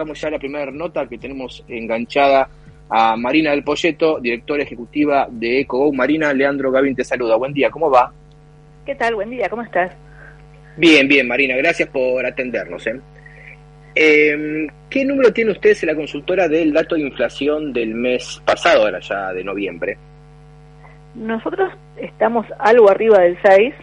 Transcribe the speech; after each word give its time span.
Vamos 0.00 0.20
ya 0.20 0.28
a 0.28 0.30
la 0.30 0.38
primera 0.38 0.70
nota 0.70 1.08
que 1.08 1.18
tenemos 1.18 1.64
enganchada 1.66 2.48
a 2.88 3.16
Marina 3.16 3.50
del 3.50 3.64
Polleto, 3.64 4.20
directora 4.20 4.62
ejecutiva 4.62 5.26
de 5.28 5.62
EcoGo. 5.62 5.92
Marina, 5.92 6.32
Leandro 6.32 6.70
Gavin 6.70 6.94
te 6.94 7.02
saluda. 7.02 7.34
Buen 7.34 7.52
día, 7.52 7.68
¿cómo 7.68 7.90
va? 7.90 8.12
¿Qué 8.86 8.94
tal? 8.94 9.16
Buen 9.16 9.30
día, 9.30 9.48
¿cómo 9.48 9.62
estás? 9.62 9.90
Bien, 10.76 11.08
bien, 11.08 11.26
Marina, 11.26 11.56
gracias 11.56 11.88
por 11.88 12.24
atendernos. 12.24 12.86
¿eh? 12.86 13.00
Em, 13.96 14.68
qué 14.88 15.04
número 15.04 15.32
tiene 15.32 15.50
ustedes 15.50 15.82
en 15.82 15.88
la 15.88 15.96
consultora 15.96 16.46
del 16.46 16.72
dato 16.72 16.94
de 16.94 17.00
inflación 17.00 17.72
del 17.72 17.92
mes 17.92 18.40
pasado, 18.46 18.84
ahora 18.84 19.00
ya 19.00 19.32
de 19.32 19.42
noviembre? 19.42 19.98
Nosotros 21.16 21.72
estamos 21.96 22.46
algo 22.60 22.88
arriba 22.88 23.18
del 23.18 23.36
6, 23.42 23.74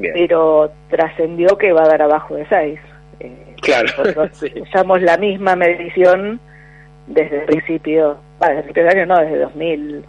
pero 0.00 0.70
trascendió 0.88 1.58
que 1.58 1.72
va 1.72 1.82
a 1.82 1.88
dar 1.88 2.02
abajo 2.02 2.36
de 2.36 2.46
6. 2.46 2.80
Eh, 3.18 3.47
claro. 3.60 3.88
Usamos 4.62 5.02
la 5.02 5.16
misma 5.16 5.56
medición 5.56 6.40
desde 7.06 7.40
el 7.40 7.46
principio, 7.46 8.18
bueno, 8.38 8.62
desde 8.62 8.80
el 8.80 8.88
año 8.88 9.06
no, 9.06 9.18
desde 9.18 9.38
2000, 9.38 10.04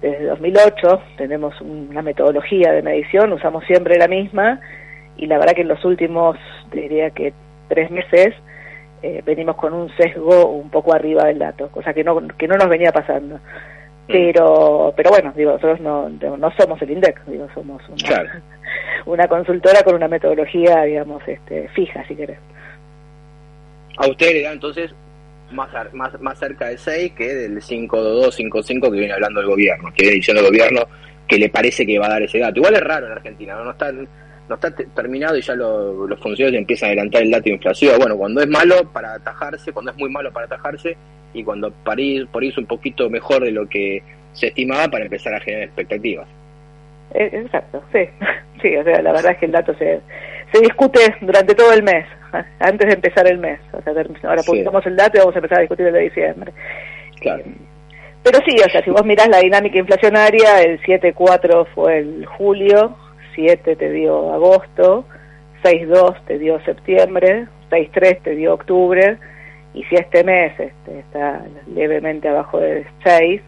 desde 0.00 0.24
2008 0.26 1.02
tenemos 1.16 1.60
una 1.60 2.02
metodología 2.02 2.72
de 2.72 2.82
medición, 2.82 3.32
usamos 3.32 3.64
siempre 3.64 3.98
la 3.98 4.06
misma 4.06 4.60
y 5.16 5.26
la 5.26 5.38
verdad 5.38 5.54
que 5.54 5.62
en 5.62 5.68
los 5.68 5.84
últimos, 5.84 6.36
diría 6.72 7.10
que 7.10 7.32
tres 7.68 7.90
meses, 7.90 8.34
eh, 9.02 9.22
venimos 9.24 9.56
con 9.56 9.72
un 9.72 9.90
sesgo 9.96 10.46
un 10.46 10.70
poco 10.70 10.94
arriba 10.94 11.24
del 11.24 11.38
dato, 11.38 11.68
cosa 11.70 11.92
que 11.92 12.04
no, 12.04 12.26
que 12.28 12.48
no 12.48 12.56
nos 12.56 12.68
venía 12.68 12.92
pasando. 12.92 13.36
Mm. 13.36 14.12
Pero, 14.12 14.94
pero 14.96 15.10
bueno, 15.10 15.32
digo, 15.36 15.52
nosotros 15.52 15.80
no, 15.80 16.08
no 16.08 16.50
somos 16.56 16.80
el 16.82 16.90
INDEC, 16.92 17.24
digo, 17.26 17.48
somos 17.52 17.82
una, 17.88 18.42
una 19.06 19.28
consultora 19.28 19.82
con 19.82 19.96
una 19.96 20.08
metodología, 20.08 20.82
digamos, 20.82 21.22
este, 21.26 21.68
fija, 21.68 22.04
si 22.06 22.14
querés. 22.14 22.38
A 23.98 24.08
usted 24.08 24.32
le 24.32 24.42
da 24.42 24.52
entonces 24.52 24.94
más, 25.50 25.70
más, 25.92 26.20
más 26.20 26.38
cerca 26.38 26.68
de 26.68 26.78
6 26.78 27.12
que 27.12 27.34
del 27.34 27.60
52255 27.60 28.90
que 28.90 28.98
viene 28.98 29.12
hablando 29.12 29.40
el 29.40 29.46
gobierno, 29.46 29.92
que 29.94 30.02
viene 30.02 30.16
diciendo 30.16 30.40
el 30.40 30.48
gobierno 30.48 30.82
que 31.26 31.38
le 31.38 31.48
parece 31.48 31.84
que 31.84 31.98
va 31.98 32.06
a 32.06 32.10
dar 32.10 32.22
ese 32.22 32.38
dato. 32.38 32.58
Igual 32.58 32.74
es 32.74 32.80
raro 32.80 33.06
en 33.06 33.12
Argentina, 33.12 33.54
no, 33.56 33.70
está 33.70 33.92
no 33.92 34.54
está 34.54 34.70
terminado 34.70 35.36
y 35.36 35.42
ya 35.42 35.54
los 35.54 36.20
funcionarios 36.20 36.60
empiezan 36.60 36.88
a 36.88 36.92
adelantar 36.92 37.22
el 37.22 37.30
dato 37.30 37.44
de 37.44 37.50
inflación. 37.50 37.98
Bueno, 37.98 38.16
cuando 38.16 38.40
es 38.40 38.48
malo 38.48 38.90
para 38.92 39.14
atajarse, 39.14 39.72
cuando 39.72 39.90
es 39.90 39.98
muy 39.98 40.10
malo 40.10 40.32
para 40.32 40.46
atajarse 40.46 40.96
y 41.34 41.44
cuando 41.44 41.70
por 41.70 42.00
irse 42.00 42.60
un 42.60 42.66
poquito 42.66 43.10
mejor 43.10 43.44
de 43.44 43.52
lo 43.52 43.68
que 43.68 44.02
se 44.32 44.48
estimaba 44.48 44.88
para 44.88 45.04
empezar 45.04 45.34
a 45.34 45.40
generar 45.40 45.64
expectativas. 45.64 46.28
Eh, 47.14 47.30
exacto, 47.32 47.82
sí. 47.92 48.00
Sí, 48.60 48.74
o 48.74 48.82
sea, 48.82 49.00
la 49.02 49.12
verdad 49.12 49.30
es 49.30 49.38
que 49.38 49.46
el 49.46 49.52
dato 49.52 49.72
se, 49.78 50.00
se 50.52 50.60
discute 50.60 50.98
durante 51.20 51.54
todo 51.54 51.72
el 51.72 51.84
mes, 51.84 52.04
antes 52.60 52.86
de 52.86 52.94
empezar 52.94 53.26
el 53.30 53.38
mes. 53.38 53.60
O 53.72 53.82
sea, 53.82 53.92
ahora 54.28 54.42
publicamos 54.42 54.84
el 54.86 54.96
dato 54.96 55.16
y 55.16 55.20
vamos 55.20 55.34
a 55.34 55.38
empezar 55.38 55.58
a 55.58 55.62
discutir 55.62 55.86
el 55.86 55.92
de 55.92 56.00
diciembre. 56.00 56.52
Claro. 57.20 57.42
Eh, 57.44 57.54
pero 58.22 58.40
sí, 58.44 58.56
o 58.64 58.68
sea, 58.70 58.82
si 58.82 58.90
vos 58.90 59.04
mirás 59.04 59.28
la 59.28 59.38
dinámica 59.38 59.78
inflacionaria, 59.78 60.60
el 60.60 60.80
7.4 60.82 61.66
fue 61.74 61.98
el 61.98 62.26
julio, 62.26 62.96
7 63.34 63.76
te 63.76 63.90
dio 63.90 64.34
agosto, 64.34 65.04
6.2 65.62 66.24
te 66.26 66.38
dio 66.38 66.60
septiembre, 66.64 67.46
6.3 67.70 68.22
te 68.22 68.34
dio 68.34 68.54
octubre, 68.54 69.16
y 69.72 69.84
si 69.84 69.94
este 69.94 70.24
mes 70.24 70.52
este, 70.58 70.98
está 70.98 71.42
levemente 71.72 72.28
abajo 72.28 72.58
de 72.58 72.84
6, 73.04 73.40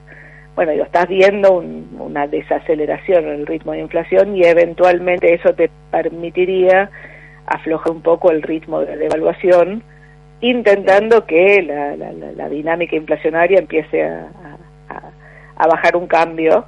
bueno, 0.55 0.73
digo, 0.73 0.85
estás 0.85 1.09
viendo 1.09 1.53
una 1.99 2.27
desaceleración 2.27 3.25
en 3.25 3.41
el 3.41 3.47
ritmo 3.47 3.73
de 3.73 3.81
inflación 3.81 4.37
y 4.37 4.45
eventualmente 4.45 5.35
eso 5.35 5.55
te 5.55 5.71
permitiría 5.91 6.91
aflojar 7.51 7.93
un 7.93 8.01
poco 8.01 8.31
el 8.31 8.43
ritmo 8.43 8.81
de 8.81 8.97
devaluación, 8.97 9.83
intentando 10.41 11.27
que 11.27 11.63
la, 11.63 12.49
dinámica 12.49 12.97
inflacionaria 12.97 13.59
empiece 13.59 14.03
a, 14.03 14.29
bajar 15.69 15.95
un 15.95 16.07
cambio 16.07 16.65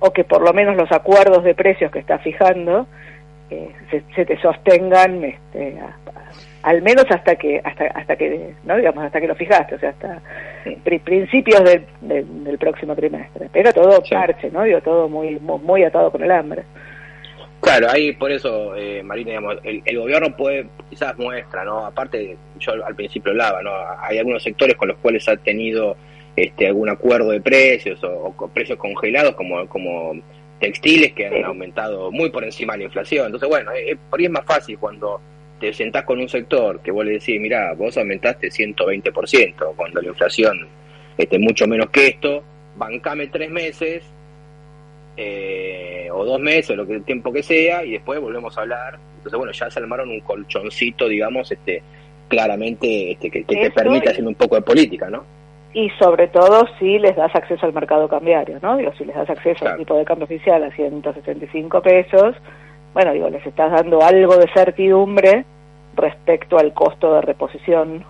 o 0.00 0.12
que 0.12 0.22
por 0.22 0.42
lo 0.42 0.52
menos 0.52 0.76
los 0.76 0.92
acuerdos 0.92 1.42
de 1.44 1.54
precios 1.54 1.90
que 1.90 1.98
está 1.98 2.18
fijando 2.18 2.86
eh, 3.48 3.70
se, 4.14 4.26
te 4.26 4.38
sostengan 4.38 5.24
este, 5.24 5.80
al 6.62 6.82
menos 6.82 7.06
hasta 7.08 7.36
que 7.36 7.62
hasta 7.64 7.86
hasta 7.86 8.16
que 8.16 8.54
no 8.64 8.76
digamos 8.76 9.02
hasta 9.02 9.18
que 9.18 9.26
lo 9.26 9.34
fijaste 9.34 9.76
o 9.76 9.78
sea 9.78 9.90
hasta 9.90 10.20
principios 10.82 11.64
del, 11.64 12.58
próximo 12.58 12.94
trimestre. 12.94 13.48
Pero 13.50 13.72
todo 13.72 14.02
parche 14.10 14.50
no 14.50 14.62
digo 14.64 14.82
todo 14.82 15.08
muy 15.08 15.40
muy 15.40 15.84
atado 15.84 16.10
con 16.10 16.22
el 16.22 16.30
hambre 16.30 16.64
claro 17.64 17.88
ahí 17.90 18.12
por 18.12 18.30
eso 18.30 18.76
eh, 18.76 19.02
Marina 19.02 19.30
digamos 19.30 19.56
el, 19.64 19.98
gobierno 19.98 20.36
puede 20.36 20.66
quizás 20.90 21.16
muestra 21.18 21.64
no 21.64 21.86
aparte 21.86 22.36
yo 22.58 22.72
al 22.84 22.94
principio 22.94 23.32
hablaba 23.32 23.62
no 23.62 23.70
hay 24.00 24.18
algunos 24.18 24.42
sectores 24.42 24.76
con 24.76 24.88
los 24.88 24.98
cuales 24.98 25.26
ha 25.28 25.36
tenido 25.36 25.96
este 26.36 26.66
algún 26.66 26.88
acuerdo 26.88 27.30
de 27.30 27.40
precios 27.40 28.02
o, 28.04 28.34
precios 28.52 28.78
congelados 28.78 29.34
como 29.34 29.66
como 29.68 30.14
textiles 30.60 31.12
que 31.12 31.26
han 31.26 31.44
aumentado 31.44 32.10
muy 32.12 32.30
por 32.30 32.44
encima 32.44 32.74
de 32.74 32.80
la 32.80 32.84
inflación. 32.84 33.26
Entonces 33.26 33.48
bueno 33.48 33.72
eh, 33.72 33.96
por 34.08 34.20
ahí 34.20 34.26
es 34.26 34.32
más 34.32 34.44
fácil 34.44 34.78
cuando 34.78 35.20
te 35.60 35.72
sentás 35.72 36.04
con 36.04 36.20
un 36.20 36.28
sector 36.28 36.80
que 36.80 36.90
vos 36.90 37.04
le 37.04 37.12
decís, 37.12 37.40
mira, 37.40 37.72
vos 37.74 37.96
aumentaste 37.96 38.48
120% 38.48 39.74
cuando 39.76 40.02
la 40.02 40.08
inflación 40.08 40.68
esté 41.16 41.38
mucho 41.38 41.66
menos 41.66 41.90
que 41.90 42.08
esto, 42.08 42.42
bancame 42.76 43.28
tres 43.28 43.50
meses 43.50 44.04
eh, 45.16 46.08
o 46.12 46.24
dos 46.24 46.40
meses, 46.40 46.70
o 46.70 46.76
lo 46.76 46.86
que 46.86 46.94
el 46.94 47.04
tiempo 47.04 47.32
que 47.32 47.42
sea, 47.42 47.84
y 47.84 47.92
después 47.92 48.20
volvemos 48.20 48.56
a 48.56 48.62
hablar. 48.62 48.98
Entonces, 49.16 49.38
bueno, 49.38 49.52
ya 49.52 49.70
se 49.70 49.78
armaron 49.78 50.10
un 50.10 50.20
colchoncito, 50.20 51.08
digamos, 51.08 51.50
este 51.50 51.82
claramente 52.28 53.12
este, 53.12 53.30
que, 53.30 53.44
te 53.44 53.70
permite 53.70 54.10
hacer 54.10 54.26
un 54.26 54.34
poco 54.34 54.56
de 54.56 54.62
política, 54.62 55.08
¿no? 55.10 55.24
Y 55.72 55.90
sobre 55.98 56.28
todo 56.28 56.66
si 56.78 56.98
les 56.98 57.16
das 57.16 57.34
acceso 57.34 57.66
al 57.66 57.72
mercado 57.72 58.08
cambiario, 58.08 58.58
¿no? 58.62 58.76
Digo, 58.76 58.92
si 58.96 59.04
les 59.04 59.14
das 59.14 59.28
acceso 59.28 59.66
al 59.66 59.76
tipo 59.76 59.96
de 59.96 60.04
cambio 60.04 60.24
oficial 60.24 60.62
a 60.62 60.70
175 60.70 61.82
pesos, 61.82 62.36
bueno, 62.92 63.12
digo, 63.12 63.28
les 63.28 63.44
estás 63.44 63.72
dando 63.72 64.00
algo 64.02 64.36
de 64.36 64.48
certidumbre 64.54 65.44
respecto 65.96 66.58
al 66.58 66.72
costo 66.72 67.14
de 67.14 67.20
reposición, 67.22 68.04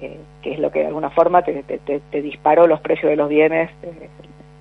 eh, 0.00 0.16
que 0.42 0.52
es 0.52 0.60
lo 0.60 0.70
que 0.70 0.80
de 0.80 0.86
alguna 0.86 1.10
forma 1.10 1.42
te, 1.42 1.62
te, 1.62 2.22
disparó 2.22 2.68
los 2.68 2.80
precios 2.80 3.10
de 3.10 3.16
los 3.16 3.28
bienes 3.28 3.70
eh, 3.82 4.08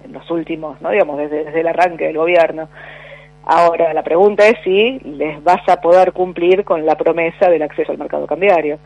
en 0.07 0.13
los 0.13 0.29
últimos, 0.31 0.81
no 0.81 0.89
digamos, 0.89 1.17
desde, 1.17 1.45
desde 1.45 1.61
el 1.61 1.67
arranque 1.67 2.05
del 2.05 2.17
gobierno. 2.17 2.69
Ahora, 3.49 3.93
la 3.93 4.03
pregunta 4.03 4.45
es 4.45 4.55
si 4.63 4.99
les 4.99 5.41
vas 5.43 5.67
a 5.69 5.79
poder 5.79 6.11
cumplir 6.11 6.65
con 6.65 6.85
la 6.85 6.95
promesa 6.95 7.49
del 7.49 7.61
acceso 7.61 7.91
al 7.91 7.97
mercado 7.97 8.27
cambiario. 8.27 8.79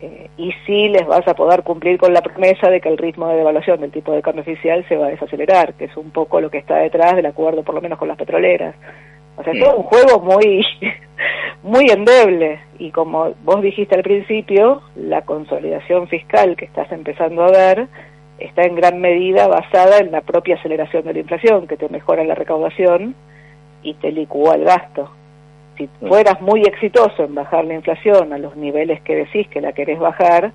Eh, 0.00 0.30
y 0.36 0.52
si 0.64 0.88
les 0.88 1.04
vas 1.06 1.26
a 1.26 1.34
poder 1.34 1.64
cumplir 1.64 1.98
con 1.98 2.12
la 2.12 2.22
promesa 2.22 2.70
de 2.70 2.80
que 2.80 2.88
el 2.88 2.96
ritmo 2.96 3.26
de 3.26 3.38
devaluación 3.38 3.80
del 3.80 3.90
tipo 3.90 4.12
de 4.12 4.22
cambio 4.22 4.42
oficial 4.42 4.84
se 4.88 4.96
va 4.96 5.06
a 5.06 5.10
desacelerar, 5.10 5.74
que 5.74 5.86
es 5.86 5.96
un 5.96 6.10
poco 6.10 6.40
lo 6.40 6.50
que 6.50 6.58
está 6.58 6.76
detrás 6.76 7.16
del 7.16 7.26
acuerdo, 7.26 7.64
por 7.64 7.74
lo 7.74 7.80
menos 7.80 7.98
con 7.98 8.06
las 8.06 8.16
petroleras. 8.16 8.76
O 9.36 9.42
sea, 9.42 9.52
es 9.52 9.60
todo 9.60 9.78
un 9.78 9.82
juego 9.84 10.20
muy, 10.20 10.64
muy 11.64 11.86
endeble. 11.90 12.60
Y 12.78 12.92
como 12.92 13.34
vos 13.42 13.62
dijiste 13.62 13.96
al 13.96 14.04
principio, 14.04 14.82
la 14.94 15.22
consolidación 15.22 16.06
fiscal 16.06 16.54
que 16.56 16.66
estás 16.66 16.90
empezando 16.92 17.42
a 17.42 17.50
ver 17.50 17.88
está 18.38 18.62
en 18.62 18.74
gran 18.74 19.00
medida 19.00 19.48
basada 19.48 19.98
en 19.98 20.12
la 20.12 20.20
propia 20.20 20.56
aceleración 20.56 21.04
de 21.04 21.14
la 21.14 21.20
inflación, 21.20 21.66
que 21.66 21.76
te 21.76 21.88
mejora 21.88 22.24
la 22.24 22.34
recaudación 22.34 23.14
y 23.82 23.94
te 23.94 24.12
licúa 24.12 24.54
el 24.54 24.64
gasto. 24.64 25.10
Si 25.76 25.88
fueras 26.00 26.40
muy 26.40 26.62
exitoso 26.62 27.24
en 27.24 27.34
bajar 27.34 27.64
la 27.64 27.74
inflación 27.74 28.32
a 28.32 28.38
los 28.38 28.56
niveles 28.56 29.00
que 29.02 29.14
decís 29.14 29.46
que 29.48 29.60
la 29.60 29.72
querés 29.72 29.98
bajar, 29.98 30.52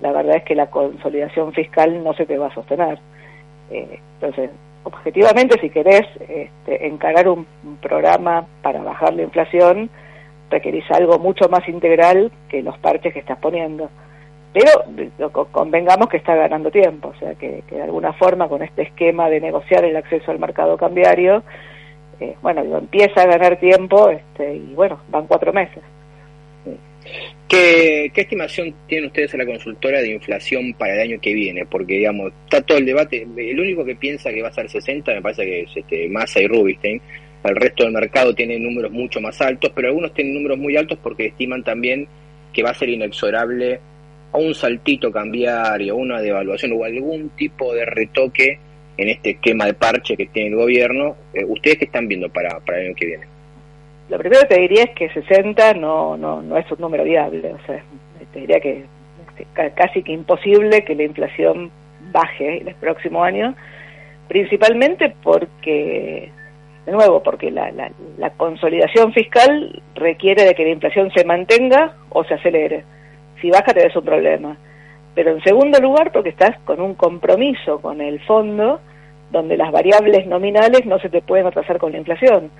la 0.00 0.12
verdad 0.12 0.36
es 0.36 0.44
que 0.44 0.54
la 0.54 0.70
consolidación 0.70 1.52
fiscal 1.52 2.02
no 2.04 2.12
se 2.14 2.26
te 2.26 2.38
va 2.38 2.48
a 2.48 2.54
sostener. 2.54 2.98
Eh, 3.70 3.98
entonces, 4.14 4.50
objetivamente, 4.84 5.58
si 5.60 5.70
querés 5.70 6.06
este, 6.28 6.86
encarar 6.86 7.28
un, 7.28 7.46
programa 7.80 8.46
para 8.62 8.82
bajar 8.82 9.14
la 9.14 9.22
inflación, 9.22 9.90
requerís 10.50 10.84
algo 10.90 11.18
mucho 11.18 11.48
más 11.48 11.66
integral 11.68 12.32
que 12.48 12.62
los 12.62 12.76
parches 12.78 13.12
que 13.12 13.20
estás 13.20 13.38
poniendo. 13.38 13.90
Pero 14.52 15.46
convengamos 15.52 16.08
que 16.08 16.16
está 16.16 16.34
ganando 16.34 16.70
tiempo, 16.70 17.08
o 17.08 17.18
sea 17.18 17.34
que, 17.34 17.62
de 17.70 17.82
alguna 17.82 18.12
forma 18.14 18.48
con 18.48 18.62
este 18.62 18.82
esquema 18.82 19.28
de 19.28 19.40
negociar 19.40 19.84
el 19.84 19.96
acceso 19.96 20.30
al 20.30 20.38
mercado 20.38 20.76
cambiario, 20.76 21.42
eh, 22.20 22.34
bueno, 22.42 22.62
empieza 22.78 23.22
a 23.22 23.26
ganar 23.26 23.58
tiempo 23.60 24.08
este, 24.10 24.56
y 24.56 24.74
bueno, 24.74 25.00
van 25.08 25.26
cuatro 25.26 25.52
meses. 25.52 25.82
¿Qué, 27.48 28.12
estimación 28.14 28.74
tienen 28.86 29.06
ustedes 29.06 29.32
en 29.32 29.40
la 29.40 29.46
consultora 29.46 30.00
de 30.00 30.12
inflación 30.12 30.74
para 30.74 30.94
el 30.94 31.00
año 31.00 31.20
que 31.20 31.32
viene? 31.32 31.64
Porque, 31.64 31.94
digamos, 31.94 32.32
está 32.44 32.60
todo 32.60 32.76
el 32.76 32.84
debate. 32.84 33.26
El 33.36 33.58
único 33.58 33.84
que 33.84 33.96
piensa 33.96 34.30
que 34.30 34.42
va 34.42 34.48
a 34.48 34.52
ser 34.52 34.68
60 34.68 35.14
me 35.14 35.22
parece 35.22 35.44
que 35.44 35.60
es 35.62 35.76
este, 35.76 36.08
Massa 36.08 36.40
y 36.40 36.46
Rubinstein. 36.46 37.00
El 37.44 37.56
resto 37.56 37.84
del 37.84 37.92
mercado 37.92 38.34
tiene 38.34 38.58
números 38.58 38.90
mucho 38.90 39.20
más 39.20 39.40
altos, 39.40 39.72
pero 39.74 39.88
algunos 39.88 40.12
tienen 40.12 40.34
números 40.34 40.58
muy 40.58 40.76
altos 40.76 40.98
porque 41.02 41.26
estiman 41.26 41.62
también 41.62 42.06
que 42.52 42.62
va 42.62 42.70
a 42.70 42.74
ser 42.74 42.90
inexorable 42.90 43.80
a 44.32 44.38
un 44.38 44.54
saltito 44.54 45.10
cambiario, 45.10 45.96
una 45.96 46.20
devaluación 46.20 46.72
o 46.72 46.84
algún 46.84 47.30
tipo 47.30 47.74
de 47.74 47.84
retoque 47.84 48.58
en 48.96 49.08
este 49.08 49.30
esquema 49.30 49.66
de 49.66 49.74
parche 49.74 50.16
que 50.16 50.26
tiene 50.26 50.50
el 50.50 50.56
gobierno. 50.56 51.16
Eh, 51.32 51.44
¿Ustedes 51.44 51.78
qué 51.78 51.84
están 51.86 52.08
viendo 52.08 52.28
para, 52.28 52.60
para 52.60 52.78
el 52.80 52.86
año 52.86 52.94
que 52.96 53.06
viene? 53.06 53.26
Lo 54.08 54.18
primero 54.18 54.42
que 54.42 54.54
te 54.54 54.60
diría 54.60 54.84
es 54.84 54.90
que 54.90 55.10
60 55.10 55.74
no, 55.74 56.16
no, 56.16 56.42
no 56.42 56.56
es 56.56 56.70
un 56.72 56.80
número 56.80 57.04
viable, 57.04 57.52
o 57.52 57.66
sea, 57.66 57.82
te 58.32 58.40
diría 58.40 58.58
que 58.60 58.84
casi 59.76 60.02
que 60.02 60.12
imposible 60.12 60.84
que 60.84 60.94
la 60.94 61.04
inflación 61.04 61.70
baje 62.10 62.62
el 62.62 62.74
próximo 62.74 63.22
año, 63.22 63.54
principalmente 64.26 65.14
porque, 65.22 66.30
de 66.86 66.92
nuevo, 66.92 67.22
porque 67.22 67.50
la, 67.50 67.70
la, 67.70 68.30
consolidación 68.30 69.12
fiscal 69.12 69.82
requiere 69.94 70.44
de 70.44 70.54
que 70.54 70.64
la 70.64 70.70
inflación 70.70 71.10
se 71.14 71.24
mantenga 71.24 71.96
o 72.10 72.24
se 72.24 72.34
acelere. 72.34 72.84
Si 73.40 73.50
baja 73.50 73.72
te 73.72 73.90
un 73.96 74.04
problema. 74.04 74.56
Pero 75.14 75.32
en 75.32 75.42
segundo 75.42 75.80
lugar, 75.80 76.12
porque 76.12 76.30
estás 76.30 76.58
con 76.64 76.80
un 76.80 76.94
compromiso 76.94 77.80
con 77.80 78.00
el 78.00 78.20
fondo 78.20 78.80
donde 79.30 79.56
las 79.56 79.72
variables 79.72 80.26
nominales 80.26 80.86
no 80.86 80.98
se 80.98 81.08
te 81.08 81.22
pueden 81.22 81.46
atrasar 81.46 81.78
con 81.78 81.92
la 81.92 81.98
inflación. 81.98 82.50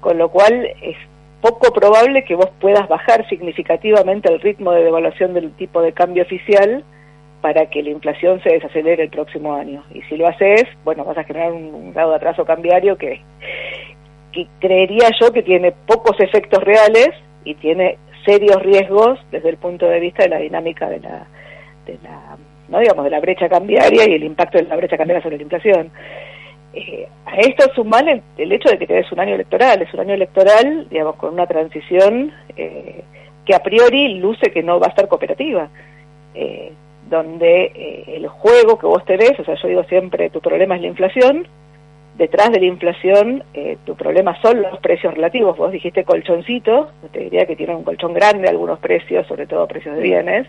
Con 0.00 0.18
lo 0.18 0.28
cual 0.28 0.66
es 0.82 0.96
poco 1.40 1.72
probable 1.72 2.24
que 2.24 2.34
vos 2.34 2.50
puedas 2.60 2.88
bajar 2.88 3.28
significativamente 3.28 4.32
el 4.32 4.40
ritmo 4.40 4.72
de 4.72 4.84
devaluación 4.84 5.34
del 5.34 5.52
tipo 5.52 5.82
de 5.82 5.92
cambio 5.92 6.22
oficial 6.22 6.84
para 7.42 7.66
que 7.66 7.82
la 7.82 7.90
inflación 7.90 8.42
se 8.42 8.54
desacelere 8.54 9.02
el 9.02 9.10
próximo 9.10 9.54
año. 9.54 9.84
Y 9.92 10.00
si 10.02 10.16
lo 10.16 10.26
haces, 10.26 10.64
bueno, 10.84 11.04
vas 11.04 11.18
a 11.18 11.24
generar 11.24 11.52
un, 11.52 11.92
grado 11.92 12.10
de 12.10 12.16
atraso 12.16 12.46
cambiario 12.46 12.96
que, 12.96 13.20
que 14.32 14.46
creería 14.60 15.10
yo 15.20 15.30
que 15.32 15.42
tiene 15.42 15.72
pocos 15.86 16.18
efectos 16.20 16.64
reales 16.64 17.10
y 17.44 17.54
tiene 17.56 17.98
serios 18.24 18.62
riesgos 18.62 19.18
desde 19.30 19.50
el 19.50 19.56
punto 19.56 19.86
de 19.86 20.00
vista 20.00 20.24
de 20.24 20.30
la 20.30 20.38
dinámica 20.38 20.88
de 20.88 21.00
la, 21.00 21.26
de 21.86 21.98
la 22.02 22.36
no 22.68 22.78
digamos 22.78 23.04
de 23.04 23.10
la 23.10 23.20
brecha 23.20 23.48
cambiaria 23.48 24.08
y 24.08 24.14
el 24.14 24.24
impacto 24.24 24.58
de 24.58 24.64
la 24.64 24.76
brecha 24.76 24.96
cambiaria 24.96 25.22
sobre 25.22 25.36
la 25.36 25.42
inflación. 25.42 25.90
Eh, 26.72 27.06
a 27.26 27.36
esto 27.36 27.70
suman 27.74 28.08
el, 28.08 28.22
el, 28.36 28.50
hecho 28.50 28.68
de 28.68 28.78
que 28.78 28.98
es 28.98 29.12
un 29.12 29.20
año 29.20 29.34
electoral, 29.34 29.80
es 29.82 29.94
un 29.94 30.00
año 30.00 30.14
electoral, 30.14 30.88
digamos, 30.90 31.16
con 31.16 31.32
una 31.32 31.46
transición 31.46 32.32
eh, 32.56 33.04
que 33.44 33.54
a 33.54 33.60
priori 33.60 34.14
luce 34.14 34.50
que 34.50 34.62
no 34.62 34.80
va 34.80 34.86
a 34.86 34.90
estar 34.90 35.06
cooperativa. 35.06 35.68
Eh, 36.34 36.72
donde 37.08 37.64
eh, 37.74 38.04
el 38.16 38.28
juego 38.28 38.78
que 38.78 38.86
vos 38.86 39.04
tenés, 39.04 39.38
o 39.38 39.44
sea, 39.44 39.54
yo 39.54 39.68
digo 39.68 39.84
siempre, 39.84 40.30
tu 40.30 40.40
problema 40.40 40.76
es 40.76 40.80
la 40.80 40.88
inflación, 40.88 41.46
detrás 42.16 42.50
de 42.52 42.60
la 42.60 42.66
inflación 42.66 43.42
eh, 43.54 43.76
tu 43.84 43.96
problema 43.96 44.40
son 44.40 44.62
los 44.62 44.78
precios 44.78 45.14
relativos, 45.14 45.56
vos 45.56 45.72
dijiste 45.72 46.04
colchoncito, 46.04 46.90
te 47.12 47.20
diría 47.20 47.46
que 47.46 47.56
tiene 47.56 47.74
un 47.74 47.84
colchón 47.84 48.14
grande 48.14 48.48
algunos 48.48 48.78
precios, 48.78 49.26
sobre 49.26 49.46
todo 49.46 49.66
precios 49.66 49.96
de 49.96 50.02
bienes, 50.02 50.46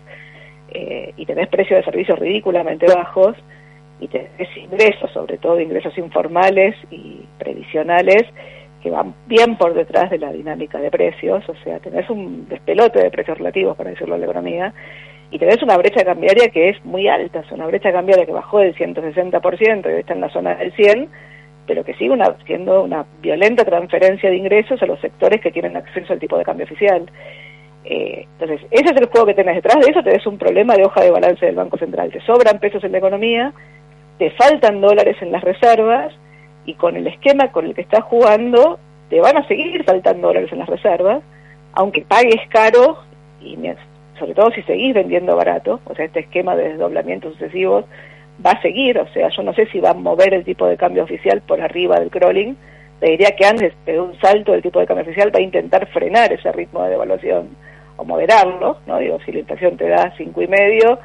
eh, 0.70 1.12
y 1.16 1.26
tenés 1.26 1.48
precios 1.48 1.78
de 1.78 1.84
servicios 1.84 2.18
ridículamente 2.18 2.86
bajos, 2.86 3.36
y 3.98 4.08
tenés 4.08 4.56
ingresos, 4.56 5.10
sobre 5.12 5.38
todo 5.38 5.60
ingresos 5.60 5.96
informales 5.98 6.76
y 6.90 7.24
previsionales, 7.38 8.24
que 8.82 8.90
van 8.90 9.14
bien 9.26 9.56
por 9.56 9.74
detrás 9.74 10.10
de 10.10 10.18
la 10.18 10.32
dinámica 10.32 10.78
de 10.78 10.90
precios, 10.90 11.48
o 11.48 11.54
sea, 11.64 11.80
tenés 11.80 12.08
un 12.10 12.46
despelote 12.48 13.02
de 13.02 13.10
precios 13.10 13.38
relativos, 13.38 13.76
para 13.76 13.90
decirlo 13.90 14.14
en 14.14 14.20
la 14.20 14.26
economía, 14.26 14.74
y 15.30 15.38
tenés 15.38 15.60
una 15.62 15.76
brecha 15.76 16.04
cambiaria 16.04 16.50
que 16.50 16.68
es 16.68 16.84
muy 16.84 17.08
alta, 17.08 17.40
es 17.40 17.50
una 17.50 17.66
brecha 17.66 17.90
cambiaria 17.90 18.26
que 18.26 18.32
bajó 18.32 18.60
del 18.60 18.76
160% 18.76 19.84
y 19.84 19.92
hoy 19.92 20.00
está 20.00 20.14
en 20.14 20.20
la 20.20 20.30
zona 20.30 20.54
del 20.54 20.72
100%, 20.74 21.08
pero 21.66 21.84
que 21.84 21.94
sigue 21.94 22.10
una, 22.10 22.36
siendo 22.46 22.82
una 22.82 23.04
violenta 23.20 23.64
transferencia 23.64 24.30
de 24.30 24.36
ingresos 24.36 24.80
a 24.82 24.86
los 24.86 25.00
sectores 25.00 25.40
que 25.40 25.50
tienen 25.50 25.76
acceso 25.76 26.12
al 26.12 26.18
tipo 26.18 26.38
de 26.38 26.44
cambio 26.44 26.64
oficial. 26.64 27.10
Eh, 27.84 28.26
entonces, 28.32 28.66
ese 28.70 28.94
es 28.94 29.00
el 29.00 29.06
juego 29.06 29.26
que 29.26 29.34
tenés 29.34 29.56
detrás 29.56 29.84
de 29.84 29.90
eso, 29.90 30.02
tenés 30.02 30.26
un 30.26 30.38
problema 30.38 30.74
de 30.74 30.84
hoja 30.84 31.02
de 31.02 31.10
balance 31.10 31.46
del 31.46 31.54
Banco 31.54 31.78
Central, 31.78 32.10
te 32.10 32.20
sobran 32.20 32.58
pesos 32.58 32.82
en 32.82 32.92
la 32.92 32.98
economía, 32.98 33.52
te 34.18 34.30
faltan 34.32 34.80
dólares 34.80 35.16
en 35.20 35.30
las 35.30 35.42
reservas 35.42 36.12
y 36.64 36.74
con 36.74 36.96
el 36.96 37.06
esquema 37.06 37.52
con 37.52 37.66
el 37.66 37.74
que 37.74 37.82
estás 37.82 38.02
jugando 38.04 38.78
te 39.08 39.20
van 39.20 39.36
a 39.36 39.46
seguir 39.46 39.84
faltando 39.84 40.28
dólares 40.28 40.50
en 40.52 40.58
las 40.58 40.68
reservas, 40.68 41.22
aunque 41.74 42.02
pagues 42.02 42.40
caro 42.48 42.98
y 43.40 43.56
sobre 44.18 44.34
todo 44.34 44.50
si 44.50 44.62
seguís 44.62 44.94
vendiendo 44.94 45.36
barato, 45.36 45.80
o 45.84 45.94
sea, 45.94 46.06
este 46.06 46.20
esquema 46.20 46.56
de 46.56 46.70
desdoblamientos 46.70 47.34
sucesivos 47.34 47.84
va 48.44 48.52
a 48.52 48.62
seguir, 48.62 48.98
o 48.98 49.08
sea, 49.08 49.28
yo 49.28 49.42
no 49.42 49.52
sé 49.54 49.66
si 49.66 49.80
va 49.80 49.90
a 49.90 49.94
mover 49.94 50.34
el 50.34 50.44
tipo 50.44 50.66
de 50.66 50.76
cambio 50.76 51.04
oficial 51.04 51.42
por 51.42 51.60
arriba 51.60 51.98
del 51.98 52.10
crawling, 52.10 52.56
te 53.00 53.10
diría 53.10 53.30
que 53.36 53.46
antes 53.46 53.74
de 53.84 54.00
un 54.00 54.18
salto 54.20 54.52
del 54.52 54.62
tipo 54.62 54.80
de 54.80 54.86
cambio 54.86 55.04
oficial 55.04 55.34
va 55.34 55.38
a 55.38 55.42
intentar 55.42 55.86
frenar 55.88 56.32
ese 56.32 56.50
ritmo 56.52 56.82
de 56.82 56.90
devaluación 56.90 57.48
o 57.96 58.04
moderarlo, 58.04 58.78
¿no? 58.86 58.98
Digo, 58.98 59.18
si 59.24 59.32
la 59.32 59.40
inflación 59.40 59.76
te 59.76 59.88
da 59.88 60.12
cinco 60.16 60.42
y 60.42 60.48
medio, 60.48 60.98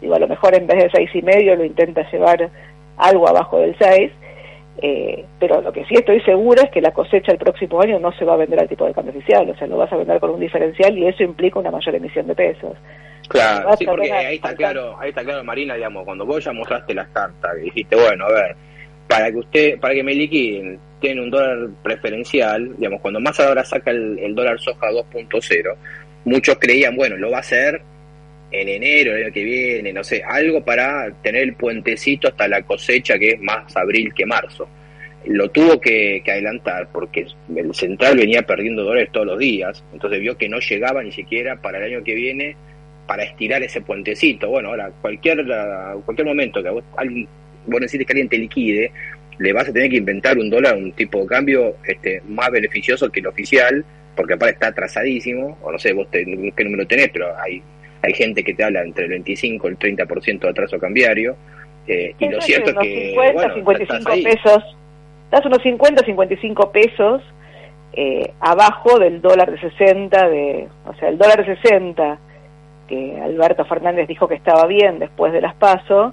digo, 0.00 0.14
a 0.14 0.18
lo 0.18 0.28
mejor 0.28 0.54
en 0.54 0.66
vez 0.66 0.82
de 0.82 0.90
seis 0.90 1.10
y 1.14 1.22
medio 1.22 1.56
lo 1.56 1.64
intenta 1.64 2.08
llevar 2.10 2.50
algo 2.96 3.28
abajo 3.28 3.58
del 3.58 3.76
seis, 3.78 4.12
eh, 4.82 5.24
pero 5.38 5.60
lo 5.60 5.72
que 5.72 5.84
sí 5.84 5.94
estoy 5.94 6.20
segura 6.22 6.62
es 6.64 6.70
que 6.70 6.80
la 6.80 6.92
cosecha 6.92 7.32
el 7.32 7.38
próximo 7.38 7.80
año 7.80 7.98
no 7.98 8.12
se 8.12 8.24
va 8.24 8.34
a 8.34 8.38
vender 8.38 8.60
al 8.60 8.68
tipo 8.68 8.84
de 8.86 8.92
cambio 8.92 9.12
oficial, 9.12 9.48
o 9.48 9.56
sea, 9.56 9.66
lo 9.66 9.76
vas 9.76 9.92
a 9.92 9.96
vender 9.96 10.18
con 10.18 10.30
un 10.30 10.40
diferencial 10.40 10.96
y 10.98 11.06
eso 11.06 11.22
implica 11.22 11.60
una 11.60 11.70
mayor 11.70 11.94
emisión 11.94 12.26
de 12.26 12.34
pesos. 12.34 12.76
Claro, 13.28 13.70
sí, 13.78 13.86
porque 13.86 14.12
ahí 14.12 14.36
está 14.36 14.54
claro, 14.54 14.96
ahí 14.98 15.08
está 15.10 15.22
claro, 15.22 15.44
Marina, 15.44 15.74
digamos, 15.74 16.04
cuando 16.04 16.26
vos 16.26 16.44
ya 16.44 16.52
mostraste 16.52 16.92
las 16.92 17.08
cartas 17.08 17.52
y 17.60 17.64
dijiste, 17.64 17.96
bueno, 17.96 18.26
a 18.26 18.32
ver, 18.32 18.56
para 19.08 19.30
que 19.30 19.38
usted, 19.38 19.80
para 19.80 19.94
que 19.94 20.02
me 20.02 20.14
liquiden, 20.14 20.78
tiene 21.00 21.22
un 21.22 21.30
dólar 21.30 21.70
preferencial, 21.82 22.76
digamos, 22.76 23.00
cuando 23.00 23.20
más 23.20 23.38
ahora 23.40 23.64
saca 23.64 23.90
el, 23.90 24.34
dólar 24.34 24.58
soja 24.58 24.88
2.0, 24.90 25.74
muchos 26.24 26.58
creían, 26.58 26.96
bueno, 26.96 27.16
lo 27.16 27.30
va 27.30 27.38
a 27.38 27.40
hacer 27.40 27.80
en 28.50 28.68
enero, 28.68 29.16
el 29.16 29.24
año 29.24 29.32
que 29.32 29.44
viene, 29.44 29.92
no 29.92 30.04
sé, 30.04 30.22
algo 30.24 30.64
para 30.64 31.10
tener 31.22 31.42
el 31.42 31.54
puentecito 31.54 32.28
hasta 32.28 32.46
la 32.46 32.62
cosecha 32.62 33.18
que 33.18 33.30
es 33.30 33.40
más 33.40 33.76
abril 33.76 34.12
que 34.14 34.26
marzo. 34.26 34.68
Lo 35.26 35.50
tuvo 35.50 35.80
que, 35.80 36.22
adelantar 36.26 36.88
porque 36.92 37.26
el 37.54 37.74
central 37.74 38.16
venía 38.16 38.42
perdiendo 38.42 38.84
dólares 38.84 39.10
todos 39.10 39.26
los 39.26 39.38
días, 39.38 39.82
entonces 39.92 40.20
vio 40.20 40.36
que 40.36 40.48
no 40.48 40.58
llegaba 40.60 41.02
ni 41.02 41.12
siquiera 41.12 41.56
para 41.56 41.78
el 41.78 41.94
año 41.94 42.04
que 42.04 42.14
viene 42.14 42.56
para 43.06 43.24
estirar 43.24 43.62
ese 43.62 43.80
puentecito. 43.80 44.48
Bueno, 44.48 44.70
ahora, 44.70 44.90
cualquier, 45.00 45.44
cualquier 46.04 46.26
momento 46.26 46.62
que 46.62 46.70
vos, 46.70 46.84
alguien, 46.96 47.26
vos 47.66 47.80
necesites 47.80 48.06
que 48.06 48.12
alguien 48.12 48.28
te 48.28 48.38
liquide, 48.38 48.92
le 49.38 49.52
vas 49.52 49.68
a 49.68 49.72
tener 49.72 49.90
que 49.90 49.96
inventar 49.96 50.38
un 50.38 50.50
dólar, 50.50 50.76
un 50.76 50.92
tipo 50.92 51.20
de 51.22 51.26
cambio 51.26 51.76
este, 51.86 52.22
más 52.28 52.50
beneficioso 52.50 53.10
que 53.10 53.20
el 53.20 53.26
oficial, 53.26 53.84
porque 54.14 54.34
aparte 54.34 54.54
está 54.54 54.68
atrasadísimo, 54.68 55.58
o 55.62 55.72
no 55.72 55.78
sé 55.78 55.92
vos 55.92 56.06
qué 56.10 56.24
número 56.64 56.86
tenés, 56.86 57.08
pero 57.12 57.36
hay 57.36 57.62
hay 58.04 58.14
gente 58.14 58.44
que 58.44 58.54
te 58.54 58.64
habla 58.64 58.82
entre 58.82 59.04
el 59.04 59.10
25 59.10 59.66
y 59.66 59.70
el 59.70 59.78
30% 59.78 60.40
de 60.40 60.48
atraso 60.48 60.78
cambiario. 60.78 61.36
Eh, 61.86 62.14
y 62.18 62.28
lo 62.28 62.40
cierto 62.40 62.70
es 62.70 62.76
que. 62.76 63.08
50, 63.10 63.54
55 63.54 64.10
pesos. 64.22 64.76
Das 65.30 65.44
unos 65.46 65.62
50, 65.62 66.04
55 66.04 66.70
pesos 66.70 67.22
eh, 67.96 68.32
abajo 68.40 68.98
del 68.98 69.22
dólar 69.22 69.52
de 69.52 69.60
60, 69.60 70.28
de, 70.28 70.68
o 70.84 70.94
sea, 70.94 71.08
el 71.08 71.18
dólar 71.18 71.46
de 71.46 71.56
60 71.56 72.18
que 72.88 73.20
Alberto 73.20 73.64
Fernández 73.64 74.08
dijo 74.08 74.26
que 74.26 74.34
estaba 74.34 74.66
bien 74.66 74.98
después 74.98 75.32
de 75.32 75.40
las 75.40 75.54
PASO, 75.54 76.12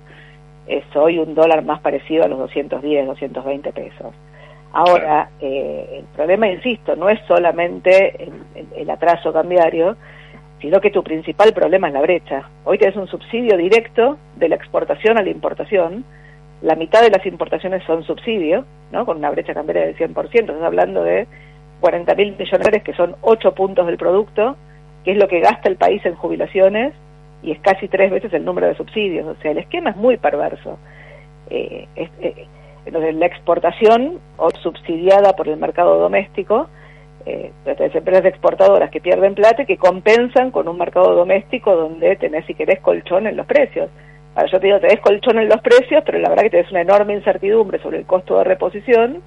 es 0.67 0.83
hoy 0.95 1.17
un 1.17 1.33
dólar 1.33 1.65
más 1.65 1.81
parecido 1.81 2.23
a 2.23 2.27
los 2.27 2.37
210, 2.37 3.07
220 3.07 3.73
pesos. 3.73 4.13
Ahora, 4.73 5.31
eh, 5.41 5.97
el 5.97 6.05
problema, 6.15 6.47
insisto, 6.47 6.95
no 6.95 7.09
es 7.09 7.19
solamente 7.27 8.29
el 8.77 8.89
atraso 8.89 9.33
cambiario, 9.33 9.97
sino 10.61 10.79
que 10.79 10.91
tu 10.91 11.03
principal 11.03 11.53
problema 11.53 11.87
es 11.87 11.93
la 11.93 12.01
brecha. 12.01 12.49
Hoy 12.63 12.77
tienes 12.77 12.95
un 12.95 13.07
subsidio 13.07 13.57
directo 13.57 14.17
de 14.35 14.49
la 14.49 14.55
exportación 14.55 15.17
a 15.17 15.23
la 15.23 15.29
importación, 15.29 16.05
la 16.61 16.75
mitad 16.75 17.01
de 17.01 17.09
las 17.09 17.25
importaciones 17.25 17.83
son 17.85 18.03
subsidio, 18.03 18.65
¿no? 18.91 19.05
con 19.05 19.17
una 19.17 19.31
brecha 19.31 19.53
cambiaria 19.53 19.87
del 19.87 19.97
100%, 19.97 20.33
estás 20.33 20.61
hablando 20.61 21.03
de 21.03 21.27
40 21.79 22.13
mil 22.15 22.35
millones 22.37 22.83
que 22.83 22.93
son 22.93 23.15
8 23.21 23.55
puntos 23.55 23.87
del 23.87 23.97
producto, 23.97 24.55
que 25.03 25.13
es 25.13 25.17
lo 25.17 25.27
que 25.27 25.39
gasta 25.39 25.67
el 25.67 25.77
país 25.77 26.05
en 26.05 26.15
jubilaciones 26.15 26.93
y 27.41 27.51
es 27.51 27.59
casi 27.59 27.87
tres 27.87 28.11
veces 28.11 28.31
el 28.33 28.45
número 28.45 28.67
de 28.67 28.75
subsidios. 28.75 29.25
O 29.25 29.41
sea, 29.41 29.51
el 29.51 29.57
esquema 29.57 29.89
es 29.89 29.95
muy 29.95 30.17
perverso. 30.17 30.77
Eh, 31.49 31.87
eh, 31.95 32.47
entonces, 32.85 33.15
la 33.15 33.25
exportación, 33.25 34.19
subsidiada 34.61 35.33
por 35.35 35.47
el 35.47 35.57
mercado 35.57 35.97
doméstico, 35.97 36.67
eh, 37.25 37.51
empresas 37.65 38.25
exportadoras 38.25 38.89
que 38.91 39.01
pierden 39.01 39.35
plata 39.35 39.63
y 39.63 39.65
que 39.65 39.77
compensan 39.77 40.51
con 40.51 40.67
un 40.67 40.77
mercado 40.77 41.15
doméstico 41.15 41.75
donde 41.75 42.15
tenés, 42.15 42.45
si 42.45 42.53
querés, 42.53 42.79
colchón 42.79 43.27
en 43.27 43.37
los 43.37 43.45
precios. 43.45 43.89
Ahora 44.35 44.49
yo 44.51 44.59
te 44.59 44.67
digo, 44.67 44.79
tenés 44.79 44.99
colchón 45.01 45.39
en 45.39 45.49
los 45.49 45.61
precios, 45.61 46.03
pero 46.05 46.19
la 46.19 46.29
verdad 46.29 46.43
que 46.43 46.49
tenés 46.51 46.71
una 46.71 46.81
enorme 46.81 47.13
incertidumbre 47.13 47.79
sobre 47.79 47.97
el 47.97 48.05
costo 48.05 48.37
de 48.37 48.43
reposición 48.45 49.21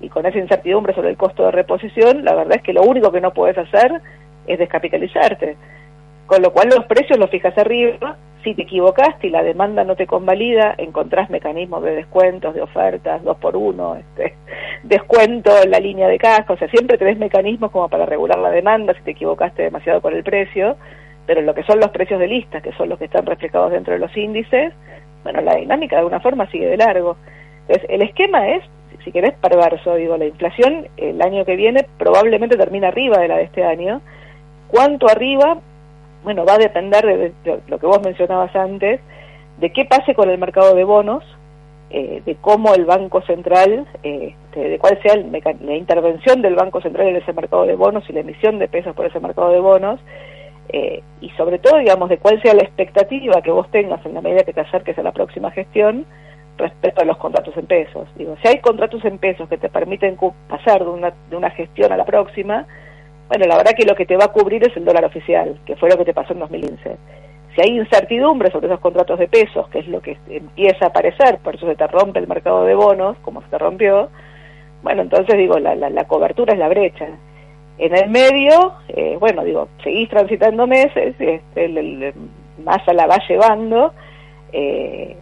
y 0.00 0.08
con 0.08 0.26
esa 0.26 0.38
incertidumbre 0.38 0.94
sobre 0.94 1.10
el 1.10 1.16
costo 1.16 1.44
de 1.44 1.52
reposición, 1.52 2.24
la 2.24 2.34
verdad 2.34 2.56
es 2.56 2.62
que 2.62 2.72
lo 2.72 2.82
único 2.82 3.10
que 3.10 3.20
no 3.20 3.32
puedes 3.32 3.58
hacer 3.58 4.00
es 4.46 4.58
descapitalizarte. 4.58 5.56
Con 6.26 6.42
lo 6.42 6.52
cual 6.52 6.68
los 6.68 6.84
precios 6.86 7.18
los 7.18 7.30
fijas 7.30 7.56
arriba 7.58 8.16
si 8.44 8.54
te 8.54 8.62
equivocaste 8.62 9.26
y 9.26 9.30
la 9.30 9.42
demanda 9.42 9.84
no 9.84 9.96
te 9.96 10.06
convalida, 10.06 10.74
encontrás 10.78 11.30
mecanismos 11.30 11.82
de 11.82 11.96
descuentos, 11.96 12.54
de 12.54 12.62
ofertas, 12.62 13.22
dos 13.24 13.36
por 13.38 13.56
uno, 13.56 13.96
este, 13.96 14.34
descuento 14.82 15.50
en 15.62 15.70
la 15.70 15.80
línea 15.80 16.08
de 16.08 16.18
caja, 16.18 16.52
o 16.52 16.56
sea, 16.56 16.68
siempre 16.68 16.98
tenés 16.98 17.18
mecanismos 17.18 17.70
como 17.70 17.88
para 17.88 18.06
regular 18.06 18.38
la 18.38 18.50
demanda 18.50 18.94
si 18.94 19.02
te 19.02 19.10
equivocaste 19.12 19.62
demasiado 19.62 20.00
con 20.00 20.14
el 20.14 20.22
precio, 20.22 20.76
pero 21.26 21.42
lo 21.42 21.54
que 21.54 21.64
son 21.64 21.80
los 21.80 21.90
precios 21.90 22.20
de 22.20 22.26
lista, 22.26 22.60
que 22.60 22.72
son 22.72 22.88
los 22.88 22.98
que 22.98 23.06
están 23.06 23.26
reflejados 23.26 23.72
dentro 23.72 23.92
de 23.92 24.00
los 24.00 24.16
índices, 24.16 24.72
bueno, 25.22 25.40
la 25.40 25.56
dinámica 25.56 25.96
de 25.96 26.00
alguna 26.00 26.20
forma 26.20 26.50
sigue 26.50 26.66
de 26.66 26.76
largo. 26.76 27.16
Entonces, 27.66 27.86
el 27.90 28.02
esquema 28.02 28.48
es, 28.48 28.64
si 29.04 29.12
querés, 29.12 29.34
perverso, 29.34 29.94
digo, 29.94 30.16
la 30.16 30.26
inflación 30.26 30.88
el 30.96 31.20
año 31.20 31.44
que 31.44 31.56
viene 31.56 31.86
probablemente 31.98 32.56
termina 32.56 32.88
arriba 32.88 33.18
de 33.18 33.28
la 33.28 33.36
de 33.36 33.44
este 33.44 33.64
año. 33.64 34.00
¿Cuánto 34.68 35.08
arriba? 35.08 35.58
Bueno, 36.22 36.44
va 36.44 36.54
a 36.54 36.58
depender 36.58 37.04
de, 37.04 37.60
lo 37.66 37.78
que 37.78 37.86
vos 37.86 38.00
mencionabas 38.02 38.54
antes, 38.54 39.00
de 39.58 39.72
qué 39.72 39.84
pase 39.84 40.14
con 40.14 40.30
el 40.30 40.38
mercado 40.38 40.74
de 40.74 40.84
bonos, 40.84 41.24
eh, 41.90 42.22
de 42.24 42.36
cómo 42.36 42.74
el 42.74 42.84
Banco 42.84 43.22
Central, 43.22 43.86
eh, 44.02 44.34
de, 44.54 44.78
cuál 44.78 45.00
sea 45.02 45.16
la 45.16 45.74
intervención 45.74 46.42
del 46.42 46.54
Banco 46.54 46.80
Central 46.80 47.08
en 47.08 47.16
ese 47.16 47.32
mercado 47.32 47.64
de 47.64 47.74
bonos 47.74 48.08
y 48.08 48.12
la 48.12 48.20
emisión 48.20 48.58
de 48.58 48.68
pesos 48.68 48.94
por 48.94 49.06
ese 49.06 49.20
mercado 49.20 49.50
de 49.50 49.60
bonos, 49.60 50.00
eh, 50.68 51.02
y 51.20 51.30
sobre 51.30 51.58
todo, 51.58 51.78
digamos, 51.78 52.10
de 52.10 52.18
cuál 52.18 52.42
sea 52.42 52.52
la 52.54 52.62
expectativa 52.62 53.40
que 53.40 53.50
vos 53.50 53.70
tengas 53.70 54.04
en 54.04 54.14
la 54.14 54.20
medida 54.20 54.44
que 54.44 54.52
te 54.52 54.60
acerques 54.60 54.98
a 54.98 55.02
la 55.02 55.12
próxima 55.12 55.50
gestión 55.50 56.04
respecto 56.58 57.00
a 57.00 57.04
los 57.04 57.16
contratos 57.16 57.56
en 57.56 57.66
pesos. 57.66 58.06
Digo, 58.16 58.36
si 58.42 58.48
hay 58.48 58.58
contratos 58.58 59.04
en 59.04 59.18
pesos 59.18 59.48
que 59.48 59.56
te 59.56 59.68
permiten 59.68 60.18
pasar 60.48 60.84
de 60.84 60.90
una, 60.90 61.14
de 61.30 61.36
una 61.36 61.50
gestión 61.50 61.92
a 61.92 61.96
la 61.96 62.04
próxima, 62.04 62.66
bueno, 63.28 63.46
la 63.46 63.56
verdad 63.56 63.72
que 63.76 63.84
lo 63.84 63.94
que 63.94 64.06
te 64.06 64.16
va 64.16 64.24
a 64.24 64.32
cubrir 64.32 64.66
es 64.66 64.76
el 64.76 64.84
dólar 64.84 65.04
oficial, 65.04 65.58
que 65.66 65.76
fue 65.76 65.90
lo 65.90 65.98
que 65.98 66.04
te 66.04 66.14
pasó 66.14 66.32
en 66.32 66.40
2015. 66.40 66.96
Si 67.54 67.60
hay 67.60 67.76
incertidumbre 67.78 68.50
sobre 68.50 68.68
esos 68.68 68.80
contratos 68.80 69.18
de 69.18 69.28
pesos, 69.28 69.68
que 69.68 69.80
es 69.80 69.88
lo 69.88 70.00
que 70.00 70.16
empieza 70.28 70.86
a 70.86 70.88
aparecer, 70.88 71.38
por 71.38 71.54
eso 71.54 71.66
se 71.66 71.76
te 71.76 71.86
rompe 71.86 72.18
el 72.18 72.28
mercado 72.28 72.64
de 72.64 72.74
bonos, 72.74 73.16
como 73.22 73.42
se 73.42 73.48
te 73.48 73.58
rompió, 73.58 74.08
bueno, 74.82 75.02
entonces 75.02 75.36
digo, 75.36 75.58
la, 75.58 75.74
la, 75.74 76.04
cobertura 76.04 76.52
es 76.52 76.58
la 76.58 76.68
brecha. 76.68 77.06
En 77.78 77.96
el 77.96 78.10
medio, 78.10 78.74
eh, 78.88 79.16
bueno, 79.18 79.44
digo, 79.44 79.68
seguís 79.82 80.08
transitando 80.08 80.66
meses, 80.66 81.14
este, 81.18 81.42
el, 81.56 82.14
masa 82.64 82.92
la 82.92 83.06
va 83.06 83.18
llevando, 83.28 83.92
eh, 84.52 85.16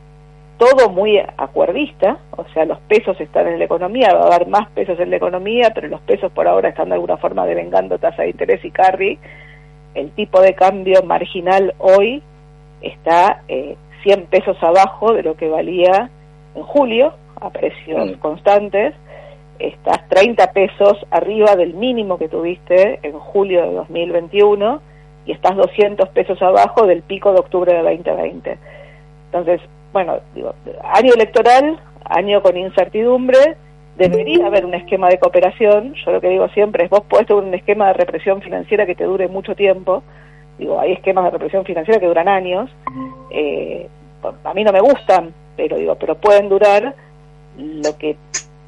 todo 0.59 0.89
muy 0.89 1.19
acuerdista, 1.19 2.19
o 2.31 2.45
sea, 2.55 2.65
los 2.65 2.79
pesos 2.81 3.21
están 3.21 3.47
en 3.47 3.59
la 3.59 3.67
economía, 3.67 4.15
va 4.15 4.23
a 4.23 4.35
haber 4.35 4.49
más 4.49 4.71
pesos 4.71 4.99
en 4.99 5.11
la 5.11 5.17
economía, 5.17 5.71
pero 5.75 5.89
los 5.89 6.01
pesos 6.03 6.33
por 6.33 6.49
ahora 6.49 6.71
están 6.71 6.89
de 6.89 6.95
alguna 6.95 7.19
forma 7.19 7.45
devengando 7.47 7.99
tasa 7.99 8.23
de 8.23 8.31
interés 8.31 8.65
y 8.65 8.71
carry. 8.71 9.19
El 9.95 10.11
tipo 10.13 10.41
de 10.41 10.55
cambio 10.55 11.03
marginal 11.03 11.75
hoy 11.79 12.23
está 12.81 13.43
eh, 13.49 13.77
100 14.03 14.27
pesos 14.27 14.57
abajo 14.63 15.13
de 15.13 15.23
lo 15.23 15.37
que 15.37 15.49
valía 15.49 16.11
en 16.55 16.63
julio, 16.63 17.15
a 17.41 17.51
precios 17.51 18.13
mm. 18.13 18.21
constantes. 18.21 18.95
Estás 19.59 20.09
30 20.09 20.53
pesos 20.53 20.99
arriba 21.11 21.57
del 21.57 21.75
mínimo 21.75 22.19
que 22.19 22.29
tuviste 22.29 23.01
en 23.03 23.19
julio 23.19 23.63
de 23.63 23.75
2021 23.75 24.81
y 25.27 25.33
estás 25.33 25.57
200 25.57 26.09
pesos 26.11 26.41
abajo 26.41 26.87
del 26.87 27.03
pico 27.03 27.33
de 27.33 27.41
octubre 27.41 27.75
de 27.75 27.83
2020. 27.83 28.59
Entonces, 29.27 29.61
bueno, 29.97 30.21
digo, 30.35 30.55
año 30.85 31.15
electoral, 31.15 31.81
año 32.05 32.43
con 32.43 32.55
incertidumbre, 32.55 33.57
debería 33.97 34.47
haber 34.47 34.67
un 34.67 34.75
esquema 34.75 35.09
de 35.09 35.19
cooperación. 35.19 35.95
Yo 36.05 36.13
lo 36.13 36.21
que 36.21 36.29
digo 36.29 36.47
siempre 36.51 36.85
es, 36.85 36.91
vos 36.91 37.01
podés 37.09 37.27
tener 37.27 37.43
un 37.43 37.55
esquema 37.55 37.87
de 37.87 37.95
represión 37.95 38.43
financiera 38.43 38.85
que 38.85 38.95
te 38.95 39.05
dure 39.05 39.27
mucho 39.27 39.55
tiempo. 39.55 40.03
Digo, 40.59 40.79
hay 40.79 40.93
esquemas 40.93 41.25
de 41.25 41.31
represión 41.31 41.65
financiera 41.65 41.99
que 41.99 42.09
duran 42.09 42.29
años. 42.29 42.71
Eh, 43.31 43.89
a 44.45 44.53
mí 44.53 44.65
no 44.65 44.73
me 44.73 44.83
gustan, 44.83 45.33
pero 45.57 45.79
digo, 45.79 45.95
pero 45.95 46.15
pueden 46.15 46.51
durar. 46.51 46.95
Lo 47.57 47.97
que 47.97 48.17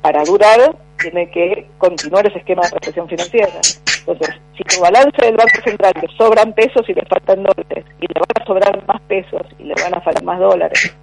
para 0.00 0.24
durar 0.24 0.76
tiene 0.98 1.30
que 1.30 1.66
continuar 1.76 2.26
ese 2.26 2.38
esquema 2.38 2.62
de 2.62 2.70
represión 2.70 3.06
financiera. 3.06 3.52
Entonces, 3.98 4.34
si 4.56 4.64
tu 4.64 4.80
balance 4.80 5.20
del 5.20 5.36
Banco 5.36 5.60
Central 5.62 5.92
le 6.00 6.08
sobran 6.16 6.54
pesos 6.54 6.88
y 6.88 6.94
le 6.94 7.02
faltan 7.02 7.42
dólares, 7.42 7.84
y 8.00 8.06
le 8.06 8.14
van 8.18 8.42
a 8.42 8.46
sobrar 8.46 8.86
más 8.86 9.02
pesos 9.02 9.42
y 9.58 9.64
le 9.64 9.74
van 9.74 9.94
a 9.94 10.00
faltar 10.00 10.24
más 10.24 10.38
dólares, 10.38 10.96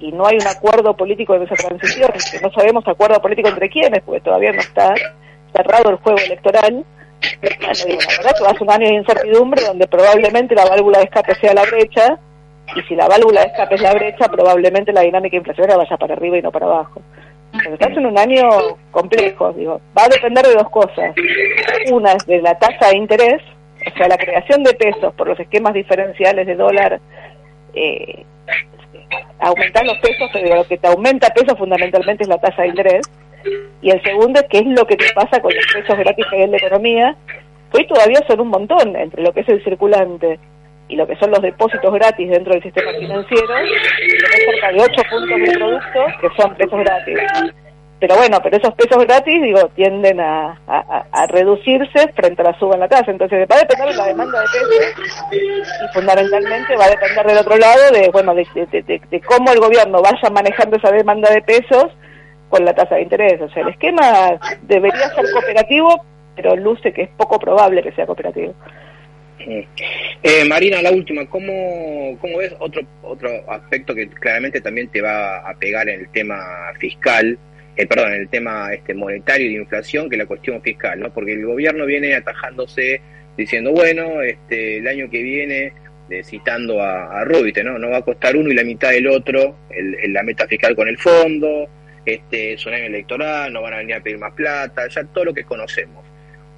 y 0.00 0.12
no 0.12 0.26
hay 0.26 0.36
un 0.36 0.46
acuerdo 0.46 0.96
político 0.96 1.34
en 1.34 1.42
esa 1.42 1.54
transición, 1.54 2.10
no 2.42 2.50
sabemos 2.52 2.86
acuerdo 2.88 3.20
político 3.20 3.48
entre 3.48 3.68
quiénes, 3.68 4.02
porque 4.02 4.22
todavía 4.22 4.52
no 4.52 4.60
está 4.60 4.94
cerrado 5.54 5.90
el 5.90 5.96
juego 5.96 6.18
electoral. 6.18 6.84
Bueno, 7.42 7.72
digo, 7.86 8.00
la 8.00 8.16
verdad 8.16 8.34
que 8.36 8.44
va 8.44 8.50
a 8.50 8.62
un 8.62 8.70
año 8.70 8.88
de 8.88 8.94
incertidumbre 8.94 9.62
donde 9.62 9.86
probablemente 9.86 10.54
la 10.54 10.64
válvula 10.64 10.98
de 10.98 11.04
escape 11.04 11.34
sea 11.34 11.52
la 11.52 11.64
brecha, 11.64 12.18
y 12.74 12.82
si 12.82 12.94
la 12.94 13.08
válvula 13.08 13.42
de 13.42 13.48
escape 13.48 13.74
es 13.74 13.82
la 13.82 13.94
brecha, 13.94 14.28
probablemente 14.28 14.92
la 14.92 15.02
dinámica 15.02 15.36
inflacionaria 15.36 15.76
vaya 15.76 15.96
para 15.96 16.14
arriba 16.14 16.38
y 16.38 16.42
no 16.42 16.50
para 16.50 16.66
abajo. 16.66 17.02
Entonces, 17.52 17.72
estás 17.72 17.96
en 17.96 18.06
un 18.06 18.18
año 18.18 18.48
complejo, 18.90 19.52
digo, 19.52 19.80
va 19.96 20.04
a 20.04 20.08
depender 20.08 20.46
de 20.46 20.54
dos 20.54 20.70
cosas. 20.70 21.14
Una 21.90 22.12
es 22.12 22.24
de 22.26 22.40
la 22.40 22.56
tasa 22.58 22.90
de 22.90 22.96
interés, 22.96 23.42
o 23.86 23.96
sea, 23.96 24.08
la 24.08 24.16
creación 24.16 24.62
de 24.62 24.72
pesos 24.74 25.12
por 25.14 25.26
los 25.26 25.38
esquemas 25.40 25.74
diferenciales 25.74 26.46
de 26.46 26.54
dólar 26.54 27.00
eh, 27.74 28.24
aumentar 29.38 29.84
los 29.84 29.98
pesos, 29.98 30.30
pero 30.32 30.56
lo 30.56 30.64
que 30.64 30.78
te 30.78 30.88
aumenta 30.88 31.28
pesos 31.30 31.58
fundamentalmente 31.58 32.24
es 32.24 32.28
la 32.28 32.38
tasa 32.38 32.62
de 32.62 32.68
interés. 32.68 33.10
Y 33.82 33.90
el 33.90 34.02
segundo 34.02 34.40
es 34.40 34.46
qué 34.50 34.58
es 34.58 34.66
lo 34.66 34.86
que 34.86 34.96
te 34.96 35.12
pasa 35.14 35.40
con 35.40 35.54
los 35.54 35.66
pesos 35.72 35.96
gratis 35.96 36.26
que 36.28 36.36
hay 36.36 36.42
en 36.42 36.50
la 36.50 36.58
economía, 36.58 37.16
hoy 37.72 37.86
todavía 37.86 38.20
son 38.28 38.40
un 38.40 38.48
montón 38.48 38.96
entre 38.96 39.22
lo 39.22 39.32
que 39.32 39.40
es 39.40 39.48
el 39.48 39.62
circulante 39.64 40.38
y 40.88 40.96
lo 40.96 41.06
que 41.06 41.16
son 41.16 41.30
los 41.30 41.40
depósitos 41.40 41.92
gratis 41.92 42.28
dentro 42.28 42.52
del 42.52 42.62
sistema 42.62 42.92
financiero, 42.92 43.54
hay 43.54 43.68
cerca 44.44 44.72
de 44.72 44.82
8 44.82 45.02
puntos 45.08 45.38
de 45.38 45.52
productos 45.52 46.12
que 46.20 46.28
son 46.36 46.54
pesos 46.56 46.80
gratis 46.80 47.18
pero 48.00 48.16
bueno, 48.16 48.40
pero 48.42 48.56
esos 48.56 48.72
pesos 48.74 49.04
gratis, 49.04 49.42
digo, 49.42 49.68
tienden 49.76 50.20
a, 50.20 50.58
a, 50.66 51.26
reducirse 51.26 52.10
frente 52.14 52.40
a 52.40 52.46
la 52.46 52.58
suba 52.58 52.74
en 52.74 52.80
la 52.80 52.88
tasa. 52.88 53.10
Entonces 53.10 53.46
va 53.48 53.56
a 53.56 53.58
depender 53.58 53.88
de 53.88 53.94
la 53.94 54.06
demanda 54.06 54.40
de 54.40 54.46
pesos 54.46 55.26
y 55.30 55.92
fundamentalmente 55.92 56.76
va 56.76 56.86
a 56.86 56.90
depender 56.90 57.26
del 57.26 57.38
otro 57.38 57.58
lado 57.58 57.90
de, 57.92 58.08
bueno, 58.10 58.34
de, 58.34 58.46
de, 58.54 59.20
cómo 59.20 59.52
el 59.52 59.60
gobierno 59.60 60.00
vaya 60.00 60.30
manejando 60.30 60.78
esa 60.78 60.90
demanda 60.90 61.30
de 61.30 61.42
pesos 61.42 61.92
con 62.48 62.64
la 62.64 62.72
tasa 62.72 62.94
de 62.94 63.02
interés. 63.02 63.38
O 63.42 63.50
sea, 63.50 63.62
el 63.64 63.68
esquema 63.68 64.38
debería 64.62 65.10
ser 65.10 65.30
cooperativo, 65.32 66.02
pero 66.36 66.56
luce 66.56 66.94
que 66.94 67.02
es 67.02 67.10
poco 67.18 67.38
probable 67.38 67.82
que 67.82 67.92
sea 67.92 68.06
cooperativo. 68.06 68.54
Eh, 70.22 70.44
Marina, 70.46 70.80
la 70.80 70.90
última, 70.90 71.26
¿cómo, 71.26 72.16
¿cómo 72.18 72.38
ves 72.38 72.54
otro, 72.58 72.80
otro 73.02 73.28
aspecto 73.50 73.94
que 73.94 74.08
claramente 74.08 74.62
también 74.62 74.88
te 74.88 75.02
va 75.02 75.38
a 75.38 75.54
pegar 75.58 75.86
en 75.90 76.00
el 76.00 76.08
tema 76.10 76.38
fiscal? 76.78 77.38
Eh, 77.80 77.86
perdón, 77.86 78.12
el 78.12 78.28
tema 78.28 78.74
este, 78.74 78.92
monetario 78.92 79.46
y 79.46 79.54
de 79.54 79.60
inflación 79.62 80.10
que 80.10 80.18
la 80.18 80.26
cuestión 80.26 80.60
fiscal, 80.60 81.00
¿no? 81.00 81.10
Porque 81.14 81.32
el 81.32 81.46
gobierno 81.46 81.86
viene 81.86 82.14
atajándose 82.14 83.00
diciendo, 83.38 83.72
bueno, 83.72 84.20
este, 84.20 84.76
el 84.76 84.86
año 84.86 85.08
que 85.08 85.22
viene, 85.22 85.72
eh, 86.10 86.22
citando 86.22 86.82
a, 86.82 87.20
a 87.20 87.24
Rubite, 87.24 87.64
¿no? 87.64 87.78
No 87.78 87.88
va 87.88 87.96
a 87.98 88.02
costar 88.02 88.36
uno 88.36 88.50
y 88.50 88.54
la 88.54 88.64
mitad 88.64 88.90
del 88.90 89.06
otro 89.06 89.60
el, 89.70 90.12
la 90.12 90.22
meta 90.22 90.46
fiscal 90.46 90.76
con 90.76 90.88
el 90.88 90.98
fondo, 90.98 91.70
este, 92.04 92.52
es 92.52 92.66
un 92.66 92.74
año 92.74 92.84
electoral, 92.84 93.50
no 93.50 93.62
van 93.62 93.72
a 93.72 93.78
venir 93.78 93.94
a 93.94 94.02
pedir 94.02 94.18
más 94.18 94.34
plata, 94.34 94.86
ya 94.86 95.02
todo 95.04 95.24
lo 95.24 95.32
que 95.32 95.44
conocemos. 95.44 96.04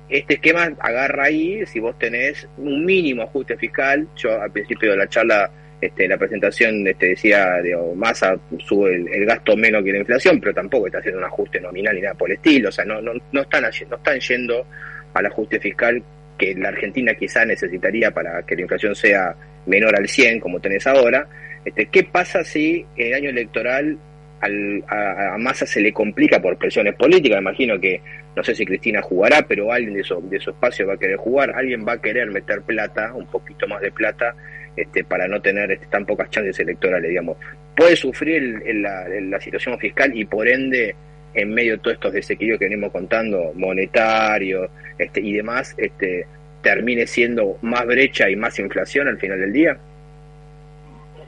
Este 0.08 0.34
esquema 0.34 0.72
agarra 0.80 1.26
ahí, 1.26 1.64
si 1.66 1.78
vos 1.78 1.96
tenés 2.00 2.48
un 2.56 2.84
mínimo 2.84 3.22
ajuste 3.22 3.56
fiscal, 3.56 4.08
yo 4.16 4.42
al 4.42 4.50
principio 4.50 4.90
de 4.90 4.96
la 4.96 5.08
charla 5.08 5.52
este, 5.82 6.06
la 6.06 6.16
presentación 6.16 6.86
este, 6.86 7.08
decía, 7.08 7.60
de 7.60 7.76
Massa 7.96 8.38
sube 8.64 8.94
el, 8.94 9.26
gasto 9.26 9.56
menos 9.56 9.82
que 9.82 9.90
la 9.90 9.98
inflación, 9.98 10.38
pero 10.38 10.54
tampoco 10.54 10.86
está 10.86 11.00
haciendo 11.00 11.18
un 11.18 11.24
ajuste 11.24 11.60
nominal 11.60 11.96
ni 11.96 12.02
nada 12.02 12.14
por 12.14 12.30
el 12.30 12.36
estilo, 12.36 12.68
o 12.68 12.72
sea, 12.72 12.84
no, 12.84 13.02
no, 13.02 13.10
no, 13.32 13.40
están, 13.40 13.64
no 13.90 13.96
están 13.96 14.20
yendo 14.20 14.64
al 15.12 15.26
ajuste 15.26 15.58
fiscal 15.58 16.00
que 16.38 16.54
la 16.54 16.68
Argentina 16.68 17.14
quizá 17.14 17.44
necesitaría 17.44 18.12
para 18.12 18.44
que 18.44 18.54
la 18.54 18.62
inflación 18.62 18.94
sea 18.94 19.34
menor 19.66 19.96
al 19.96 20.06
100, 20.06 20.38
como 20.38 20.60
tenés 20.60 20.86
ahora. 20.86 21.26
Este, 21.64 21.86
¿Qué 21.86 22.04
pasa 22.04 22.44
si 22.44 22.86
en 22.96 23.08
el 23.08 23.14
año 23.14 23.30
electoral 23.30 23.98
al, 24.40 24.84
a, 24.86 25.34
a, 25.34 25.38
Massa 25.38 25.66
se 25.66 25.80
le 25.80 25.92
complica 25.92 26.40
por 26.40 26.56
presiones 26.58 26.94
políticas? 26.94 27.38
Me 27.38 27.50
imagino 27.50 27.80
que, 27.80 28.00
no 28.36 28.44
sé 28.44 28.54
si 28.54 28.64
Cristina 28.64 29.02
jugará, 29.02 29.42
pero 29.48 29.72
alguien 29.72 29.94
de 29.94 30.04
su, 30.04 30.20
de 30.30 30.38
su 30.38 30.50
espacio 30.50 30.86
va 30.86 30.94
a 30.94 30.96
querer 30.96 31.16
jugar, 31.16 31.52
alguien 31.56 31.84
va 31.84 31.94
a 31.94 32.00
querer 32.00 32.30
meter 32.30 32.62
plata, 32.62 33.12
un 33.14 33.26
poquito 33.26 33.66
más 33.66 33.80
de 33.80 33.90
plata, 33.90 34.36
este, 34.76 35.04
para 35.04 35.28
no 35.28 35.40
tener 35.40 35.70
este, 35.72 35.86
tan 35.86 36.06
pocas 36.06 36.30
chances 36.30 36.58
electorales, 36.58 37.08
digamos. 37.08 37.36
Puede 37.76 37.96
sufrir 37.96 38.62
la, 38.74 39.40
situación 39.40 39.78
fiscal 39.78 40.10
y 40.14 40.24
por 40.24 40.48
ende, 40.48 40.94
en 41.34 41.54
medio 41.54 41.72
de 41.72 41.78
todos 41.78 41.94
estos 41.94 42.12
desequilibrios 42.12 42.58
que 42.58 42.66
venimos 42.66 42.92
contando, 42.92 43.52
monetario 43.54 44.68
este, 44.98 45.20
y 45.20 45.32
demás, 45.32 45.74
este, 45.78 46.26
termine 46.62 47.06
siendo 47.06 47.58
más 47.60 47.84
brecha 47.86 48.30
y 48.30 48.36
más 48.36 48.58
inflación 48.58 49.08
al 49.08 49.18
final 49.18 49.40
del 49.40 49.52
día? 49.52 49.76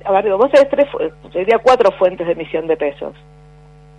A 0.04 0.12
ver, 0.12 0.30
vos 0.30 0.50
tenés 0.50 0.68
tres, 0.68 0.86
sería 1.32 1.58
cuatro 1.58 1.90
fuentes 1.92 2.26
de 2.26 2.32
emisión 2.32 2.66
de 2.66 2.76
pesos. 2.76 3.14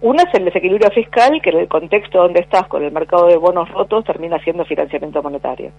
Una 0.02 0.24
es 0.24 0.34
el 0.34 0.46
desequilibrio 0.46 0.90
fiscal, 0.92 1.40
que 1.42 1.50
en 1.50 1.60
el 1.60 1.68
contexto 1.68 2.20
donde 2.20 2.42
estás 2.42 2.68
con 2.68 2.84
el 2.84 2.92
mercado 2.92 3.28
de 3.28 3.38
bonos 3.38 3.70
rotos 3.70 4.06
termina 4.06 4.40
siendo 4.40 4.66
financiamiento 4.66 5.24
monetario. 5.24 5.72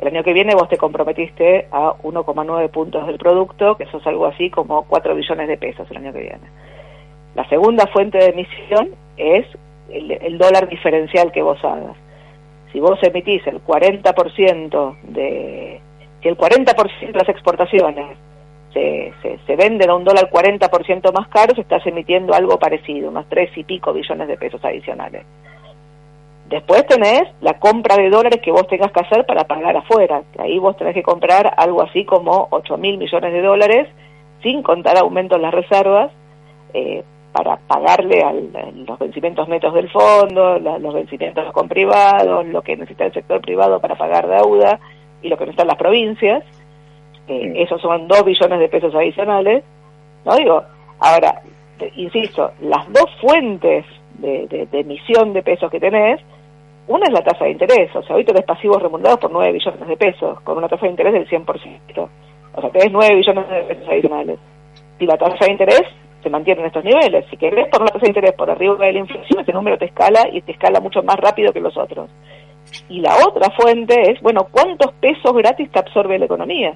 El 0.00 0.08
año 0.08 0.24
que 0.24 0.32
viene 0.32 0.54
vos 0.54 0.68
te 0.70 0.78
comprometiste 0.78 1.68
a 1.70 1.92
1,9 2.02 2.70
puntos 2.70 3.06
del 3.06 3.18
producto, 3.18 3.76
que 3.76 3.84
eso 3.84 3.98
es 3.98 4.06
algo 4.06 4.26
así 4.26 4.48
como 4.48 4.84
4 4.84 5.14
billones 5.14 5.46
de 5.46 5.58
pesos 5.58 5.86
el 5.90 5.98
año 5.98 6.12
que 6.14 6.20
viene. 6.20 6.48
La 7.34 7.46
segunda 7.50 7.86
fuente 7.86 8.16
de 8.16 8.30
emisión 8.30 8.94
es 9.18 9.46
el, 9.90 10.38
dólar 10.38 10.70
diferencial 10.70 11.30
que 11.32 11.42
vos 11.42 11.62
hagas. 11.62 11.96
Si 12.72 12.80
vos 12.80 12.98
emitís 13.02 13.46
el 13.46 13.62
40% 13.62 14.96
de... 15.02 15.80
Si 16.22 16.28
el 16.28 16.36
40% 16.36 17.12
de 17.12 17.18
las 17.18 17.28
exportaciones 17.28 18.16
se, 18.72 19.12
se, 19.20 19.38
se, 19.46 19.56
venden 19.56 19.90
a 19.90 19.96
un 19.96 20.04
dólar 20.04 20.30
40% 20.30 21.12
más 21.12 21.28
caro, 21.28 21.54
se 21.54 21.60
estás 21.60 21.86
emitiendo 21.86 22.32
algo 22.32 22.58
parecido, 22.58 23.10
unos 23.10 23.28
3 23.28 23.50
y 23.56 23.64
pico 23.64 23.92
billones 23.92 24.28
de 24.28 24.38
pesos 24.38 24.64
adicionales 24.64 25.26
Después 26.50 26.84
tenés 26.86 27.22
la 27.40 27.60
compra 27.60 27.96
de 27.96 28.10
dólares 28.10 28.40
que 28.42 28.50
vos 28.50 28.66
tengas 28.66 28.90
que 28.90 28.98
hacer 28.98 29.24
para 29.24 29.44
pagar 29.44 29.76
afuera. 29.76 30.24
Ahí 30.36 30.58
vos 30.58 30.76
tenés 30.76 30.94
que 30.94 31.02
comprar 31.04 31.54
algo 31.56 31.80
así 31.80 32.04
como 32.04 32.48
8 32.50 32.76
mil 32.76 32.98
millones 32.98 33.32
de 33.32 33.40
dólares, 33.40 33.88
sin 34.42 34.60
contar 34.64 34.98
aumentos 34.98 35.36
en 35.36 35.42
las 35.42 35.54
reservas, 35.54 36.10
eh, 36.74 37.04
para 37.30 37.56
pagarle 37.58 38.24
a 38.24 38.32
los 38.32 38.98
vencimientos 38.98 39.48
netos 39.48 39.72
del 39.72 39.88
fondo, 39.90 40.58
los 40.58 40.92
vencimientos 40.92 41.52
con 41.52 41.68
privados, 41.68 42.44
lo 42.46 42.62
que 42.62 42.76
necesita 42.76 43.06
el 43.06 43.12
sector 43.12 43.40
privado 43.40 43.78
para 43.78 43.94
pagar 43.94 44.26
deuda 44.26 44.80
y 45.22 45.28
lo 45.28 45.36
que 45.36 45.44
necesitan 45.44 45.68
las 45.68 45.76
provincias. 45.76 46.42
Eh, 47.28 47.52
esos 47.58 47.80
son 47.80 48.08
2 48.08 48.24
billones 48.24 48.58
de 48.58 48.68
pesos 48.68 48.92
adicionales. 48.92 49.62
No 50.24 50.34
digo, 50.34 50.64
ahora, 50.98 51.42
insisto, 51.94 52.50
las 52.60 52.92
dos 52.92 53.08
fuentes 53.20 53.86
de, 54.18 54.68
emisión 54.72 55.32
de 55.32 55.42
pesos 55.42 55.70
que 55.70 55.78
tenés, 55.78 56.20
una 56.86 57.06
es 57.06 57.12
la 57.12 57.22
tasa 57.22 57.44
de 57.44 57.52
interés, 57.52 57.94
o 57.94 58.02
sea, 58.02 58.16
hoy 58.16 58.24
tenés 58.24 58.44
pasivos 58.44 58.82
remunerados 58.82 59.20
por 59.20 59.30
9 59.30 59.52
billones 59.52 59.88
de 59.88 59.96
pesos, 59.96 60.40
con 60.40 60.58
una 60.58 60.68
tasa 60.68 60.86
de 60.86 60.90
interés 60.90 61.12
del 61.12 61.28
100%. 61.28 62.08
O 62.54 62.60
sea, 62.60 62.70
tenés 62.70 62.90
9 62.90 63.14
billones 63.14 63.48
de 63.48 63.62
pesos 63.62 63.88
adicionales. 63.88 64.38
Si 64.98 65.06
la 65.06 65.16
tasa 65.16 65.44
de 65.44 65.52
interés 65.52 65.82
se 66.22 66.30
mantiene 66.30 66.60
en 66.60 66.66
estos 66.66 66.84
niveles. 66.84 67.24
Si 67.30 67.36
querés 67.36 67.68
por 67.68 67.82
una 67.82 67.90
tasa 67.90 68.04
de 68.04 68.10
interés 68.10 68.32
por 68.32 68.50
arriba 68.50 68.74
de 68.86 68.92
la 68.92 68.98
inflación, 68.98 69.40
ese 69.40 69.52
número 69.52 69.78
te 69.78 69.86
escala 69.86 70.28
y 70.32 70.42
te 70.42 70.52
escala 70.52 70.80
mucho 70.80 71.02
más 71.02 71.16
rápido 71.16 71.52
que 71.52 71.60
los 71.60 71.76
otros. 71.76 72.10
Y 72.88 73.00
la 73.00 73.16
otra 73.26 73.50
fuente 73.50 73.94
es, 74.10 74.20
bueno, 74.20 74.46
¿cuántos 74.50 74.92
pesos 74.94 75.32
gratis 75.34 75.70
te 75.70 75.78
absorbe 75.78 76.18
la 76.18 76.26
economía? 76.26 76.74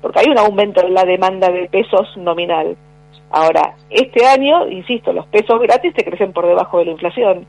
Porque 0.00 0.20
hay 0.20 0.26
un 0.30 0.38
aumento 0.38 0.84
en 0.84 0.94
la 0.94 1.04
demanda 1.04 1.50
de 1.50 1.68
pesos 1.68 2.16
nominal. 2.16 2.76
Ahora, 3.30 3.74
este 3.90 4.26
año, 4.26 4.68
insisto, 4.68 5.12
los 5.12 5.26
pesos 5.26 5.60
gratis 5.60 5.92
te 5.94 6.04
crecen 6.04 6.32
por 6.32 6.46
debajo 6.46 6.78
de 6.78 6.86
la 6.86 6.92
inflación. 6.92 7.46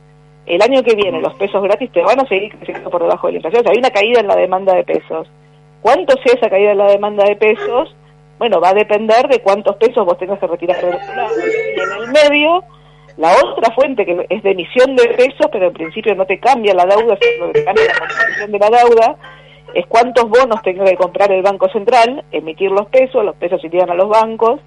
El 0.49 0.61
año 0.63 0.81
que 0.81 0.95
viene 0.95 1.21
los 1.21 1.35
pesos 1.35 1.61
gratis 1.61 1.91
te 1.91 2.01
van 2.01 2.19
a 2.19 2.27
seguir 2.27 2.51
creciendo 2.57 2.89
por 2.89 3.03
debajo 3.03 3.27
de 3.27 3.33
la 3.33 3.37
inflación. 3.37 3.61
O 3.61 3.63
sea, 3.63 3.71
hay 3.71 3.77
una 3.77 3.91
caída 3.91 4.19
en 4.19 4.27
la 4.27 4.35
demanda 4.35 4.73
de 4.73 4.83
pesos. 4.83 5.29
¿Cuánto 5.81 6.15
sea 6.23 6.33
esa 6.33 6.49
caída 6.49 6.71
en 6.71 6.79
la 6.79 6.87
demanda 6.87 7.23
de 7.23 7.35
pesos? 7.35 7.95
Bueno, 8.39 8.59
va 8.59 8.69
a 8.69 8.73
depender 8.73 9.27
de 9.27 9.41
cuántos 9.41 9.75
pesos 9.75 10.03
vos 10.03 10.17
tengas 10.17 10.39
que 10.39 10.47
retirar 10.47 10.81
de 10.81 10.87
Y 10.87 11.79
en 11.79 12.01
el 12.01 12.07
medio, 12.11 12.63
la 13.17 13.31
otra 13.33 13.71
fuente 13.75 14.05
que 14.05 14.25
es 14.27 14.41
de 14.41 14.51
emisión 14.51 14.95
de 14.95 15.09
pesos, 15.09 15.47
pero 15.51 15.67
en 15.67 15.73
principio 15.73 16.15
no 16.15 16.25
te 16.25 16.39
cambia 16.39 16.73
la 16.73 16.85
deuda, 16.85 17.15
sino 17.21 17.51
que 17.51 17.63
cambia 17.63 17.85
la 17.85 17.99
composición 17.99 18.51
de 18.51 18.59
la 18.59 18.69
deuda, 18.69 19.15
es 19.75 19.85
cuántos 19.85 20.29
bonos 20.29 20.61
tenga 20.63 20.85
que 20.85 20.95
comprar 20.95 21.31
el 21.31 21.43
Banco 21.43 21.69
Central, 21.69 22.23
emitir 22.31 22.71
los 22.71 22.87
pesos, 22.87 23.23
los 23.23 23.35
pesos 23.35 23.63
irían 23.63 23.91
a 23.91 23.93
los 23.93 24.09
bancos, 24.09 24.61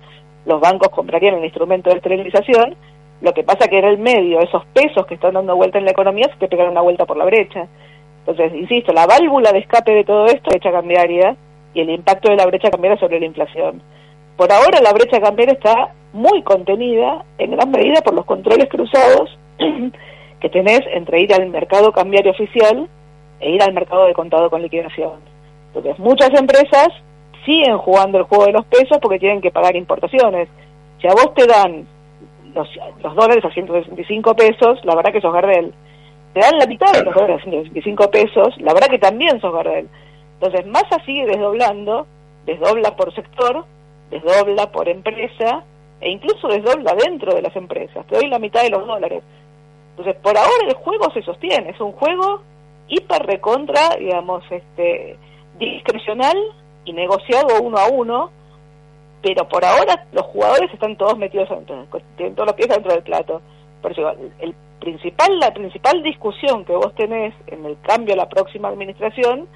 los 0.45 0.61
bancos 0.61 0.91
comprarían 0.91 1.35
el 1.37 1.45
instrumento 1.45 1.91
de 1.91 1.97
esterilización, 1.97 2.77
lo 3.23 3.33
que 3.33 3.45
pasa 3.45 3.69
que 3.69 3.79
en 3.79 3.85
el 3.85 3.99
medio, 3.99 4.41
esos 4.41 4.65
pesos 4.75 5.07
que 5.07 5.15
están 5.15 5.35
dando 5.35 5.55
vuelta 5.55 5.79
en 5.79 5.85
la 5.85 5.93
economía, 5.93 6.29
se 6.29 6.39
te 6.39 6.49
pegan 6.49 6.71
una 6.71 6.81
vuelta 6.81 7.07
por 7.07 7.17
la 7.17 7.25
brecha. 7.25 7.69
Entonces, 8.27 8.53
insisto, 8.55 8.93
la 8.93 9.07
válvula 9.07 9.53
de 9.53 9.61
escape 9.61 9.93
de 9.93 10.05
todo 10.05 10.27
esto 10.27 10.41
es 10.41 10.47
la 10.47 10.51
brecha 10.51 10.73
cambiaria 10.73 11.37
y 11.73 11.81
el 11.81 11.91
impacto 11.91 12.31
de 12.31 12.37
la 12.37 12.47
brecha 12.47 12.71
cambiaria 12.71 12.99
sobre 12.99 13.21
la 13.21 13.27
inflación. 13.27 13.81
Por 14.37 14.53
ahora 14.53 14.81
la 14.83 14.93
brecha 14.93 15.21
cambiaria 15.21 15.55
está 15.55 15.93
muy 16.13 16.43
contenida 16.43 17.25
en 17.39 17.53
gran 17.53 17.71
medida 17.71 18.01
por 18.03 18.15
los 18.15 18.25
controles 18.25 18.69
cruzados 18.69 19.39
que 20.41 20.49
tenés 20.49 20.81
entre 20.93 21.21
ir 21.21 21.33
al 21.33 21.49
mercado 21.49 21.93
cambiario 21.93 22.33
oficial 22.33 22.89
e 23.39 23.51
ir 23.51 23.63
al 23.63 23.73
mercado 23.73 24.07
de 24.07 24.15
contado 24.15 24.51
con 24.51 24.63
liquidación. 24.63 25.21
Entonces, 25.69 25.97
muchas 26.01 26.31
empresas 26.39 26.89
siguen 27.45 27.79
jugando 27.79 28.19
el 28.19 28.25
juego 28.25 28.47
de 28.47 28.53
los 28.53 28.65
pesos 28.67 28.99
porque 29.01 29.21
tienen 29.21 29.41
que 29.41 29.53
pagar 29.53 29.77
importaciones. 29.77 30.49
Si 31.01 31.07
a 31.07 31.13
vos 31.13 31.35
te 31.35 31.47
dan 31.47 31.87
los, 32.55 33.15
dólares 33.15 33.45
a 33.45 33.51
165 33.51 34.35
pesos, 34.35 34.79
la 34.85 34.95
verdad 34.95 35.13
que 35.13 35.21
sos 35.21 35.33
Gardel. 35.33 35.73
Te 36.33 36.41
dan 36.41 36.59
la 36.59 36.67
mitad 36.67 36.93
de 36.93 37.05
los 37.05 37.15
dólares 37.15 37.41
a 37.41 37.45
165 37.45 38.11
pesos, 38.11 38.55
la 38.59 38.73
verdad 38.73 38.89
que 38.89 38.99
también 38.99 39.41
sos 39.41 39.53
Gardel. 39.53 39.89
Entonces, 40.41 40.67
Massa 40.67 41.03
sigue 41.05 41.27
desdoblando, 41.27 42.07
desdobla 42.47 42.97
por 42.97 43.15
sector, 43.15 43.65
desdobla 44.11 44.71
por 44.73 44.89
empresa 44.89 45.65
e 46.01 46.11
incluso 46.11 46.49
desdobla 46.49 46.95
dentro 46.95 47.35
de 47.35 47.43
las 47.43 47.55
empresas. 47.55 48.07
Te 48.07 48.17
doy 48.17 48.29
la 48.29 48.39
mitad 48.39 48.63
de 48.63 48.71
los 48.71 48.87
dólares. 48.87 49.23
Entonces, 49.91 50.17
por 50.23 50.37
ahora 50.37 50.67
el 50.67 50.75
juego 50.75 51.11
se 51.13 51.23
sostiene, 51.23 51.71
es 51.71 51.81
un 51.81 51.93
juego 51.93 52.43
hiper 52.89 53.23
recontra, 53.25 53.97
digamos, 53.99 54.43
este 54.51 55.17
discrecional 55.59 56.37
y 56.85 56.93
negociado 56.93 57.63
uno 57.63 57.79
a 57.79 57.89
uno, 57.89 58.31
pero 59.23 59.49
por 59.49 59.65
ahora 59.65 60.05
los 60.13 60.27
jugadores 60.27 60.73
están 60.73 60.97
todos 60.97 61.17
metidos 61.17 61.49
dentro, 61.49 61.87
tienen 62.17 62.35
todos 62.35 62.49
los 62.49 62.57
pies 62.57 62.69
dentro 62.69 62.93
del 62.93 63.03
plato. 63.03 63.41
Por 63.81 63.93
eso, 63.93 64.11
el 64.41 64.55
principal, 64.81 65.39
la 65.39 65.55
principal 65.55 66.03
discusión 66.03 66.65
que 66.65 66.73
vos 66.73 66.95
tenés 66.97 67.35
en 67.47 67.65
el 67.65 67.77
cambio 67.83 68.15
a 68.15 68.17
la 68.17 68.29
próxima 68.29 68.69
administración 68.69 69.47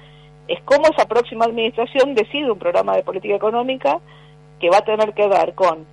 es 0.47 0.61
cómo 0.63 0.83
esa 0.87 1.05
próxima 1.05 1.45
administración 1.45 2.15
decide 2.15 2.49
un 2.49 2.59
programa 2.59 2.95
de 2.95 3.03
política 3.03 3.35
económica 3.35 3.99
que 4.59 4.69
va 4.69 4.77
a 4.77 4.85
tener 4.85 5.13
que 5.13 5.27
ver 5.27 5.53
con 5.53 5.85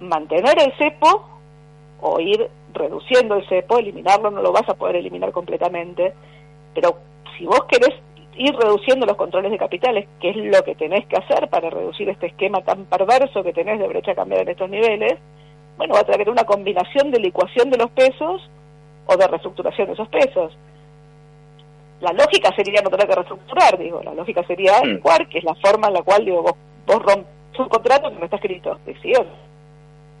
mantener 0.00 0.60
el 0.60 0.72
cepo 0.76 1.24
o 2.00 2.18
ir 2.18 2.50
reduciendo 2.74 3.36
el 3.36 3.48
cepo, 3.48 3.78
eliminarlo 3.78 4.30
no 4.30 4.42
lo 4.42 4.50
vas 4.50 4.68
a 4.68 4.74
poder 4.74 4.96
eliminar 4.96 5.30
completamente, 5.30 6.12
pero 6.74 6.96
si 7.36 7.46
vos 7.46 7.64
querés 7.68 7.94
ir 8.36 8.54
reduciendo 8.54 9.06
los 9.06 9.16
controles 9.16 9.50
de 9.50 9.58
capitales, 9.58 10.08
que 10.20 10.30
es 10.30 10.36
lo 10.36 10.62
que 10.64 10.74
tenés 10.74 11.06
que 11.06 11.16
hacer 11.16 11.48
para 11.48 11.70
reducir 11.70 12.08
este 12.08 12.26
esquema 12.26 12.62
tan 12.62 12.84
perverso 12.86 13.42
que 13.42 13.52
tenés 13.52 13.78
de 13.78 13.88
brecha 13.88 14.14
cambiar 14.14 14.42
en 14.42 14.48
estos 14.48 14.70
niveles, 14.70 15.18
bueno, 15.76 15.94
va 15.94 16.00
a 16.00 16.04
tener 16.04 16.18
que 16.18 16.24
tener 16.24 16.40
una 16.40 16.46
combinación 16.46 17.10
de 17.10 17.20
licuación 17.20 17.70
de 17.70 17.78
los 17.78 17.90
pesos 17.90 18.48
o 19.06 19.16
de 19.16 19.26
reestructuración 19.26 19.88
de 19.88 19.92
esos 19.94 20.08
pesos. 20.08 20.56
La 22.00 22.12
lógica 22.12 22.54
sería 22.54 22.82
no 22.82 22.90
tener 22.90 23.06
que 23.06 23.14
reestructurar, 23.14 23.78
digo, 23.78 24.02
la 24.02 24.14
lógica 24.14 24.42
sería 24.44 24.80
mm. 24.82 24.86
licuar, 24.86 25.28
que 25.28 25.38
es 25.38 25.44
la 25.44 25.54
forma 25.54 25.88
en 25.88 25.94
la 25.94 26.02
cual, 26.02 26.24
digo, 26.24 26.42
vos, 26.42 26.54
vos 26.86 27.02
rompes 27.02 27.42
un 27.58 27.68
contrato 27.68 28.10
que 28.10 28.18
no 28.18 28.24
está 28.24 28.36
escrito, 28.36 28.78
decisión. 28.86 29.26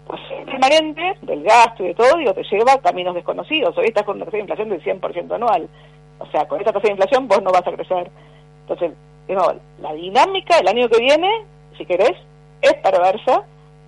Pues 0.06 0.20
permanente 0.44 1.14
del 1.22 1.42
gasto 1.42 1.84
y 1.84 1.88
de 1.88 1.94
todo, 1.94 2.18
digo, 2.18 2.34
te 2.34 2.42
lleva 2.42 2.74
a 2.74 2.80
caminos 2.80 3.14
desconocidos. 3.14 3.76
Hoy 3.78 3.86
estás 3.86 4.04
con 4.04 4.20
una 4.20 4.38
inflación 4.38 4.68
del 4.68 4.82
100% 4.82 5.34
anual 5.34 5.68
o 6.22 6.30
sea, 6.30 6.46
con 6.46 6.58
esta 6.60 6.72
tasa 6.72 6.86
de 6.86 6.92
inflación 6.92 7.28
vos 7.28 7.42
no 7.42 7.52
vas 7.52 7.66
a 7.66 7.72
crecer. 7.72 8.10
Entonces, 8.62 8.92
la 9.80 9.92
dinámica 9.94 10.58
el 10.58 10.68
año 10.68 10.88
que 10.88 11.00
viene, 11.00 11.44
si 11.76 11.84
querés, 11.86 12.16
es 12.60 12.74
perversa. 12.74 13.44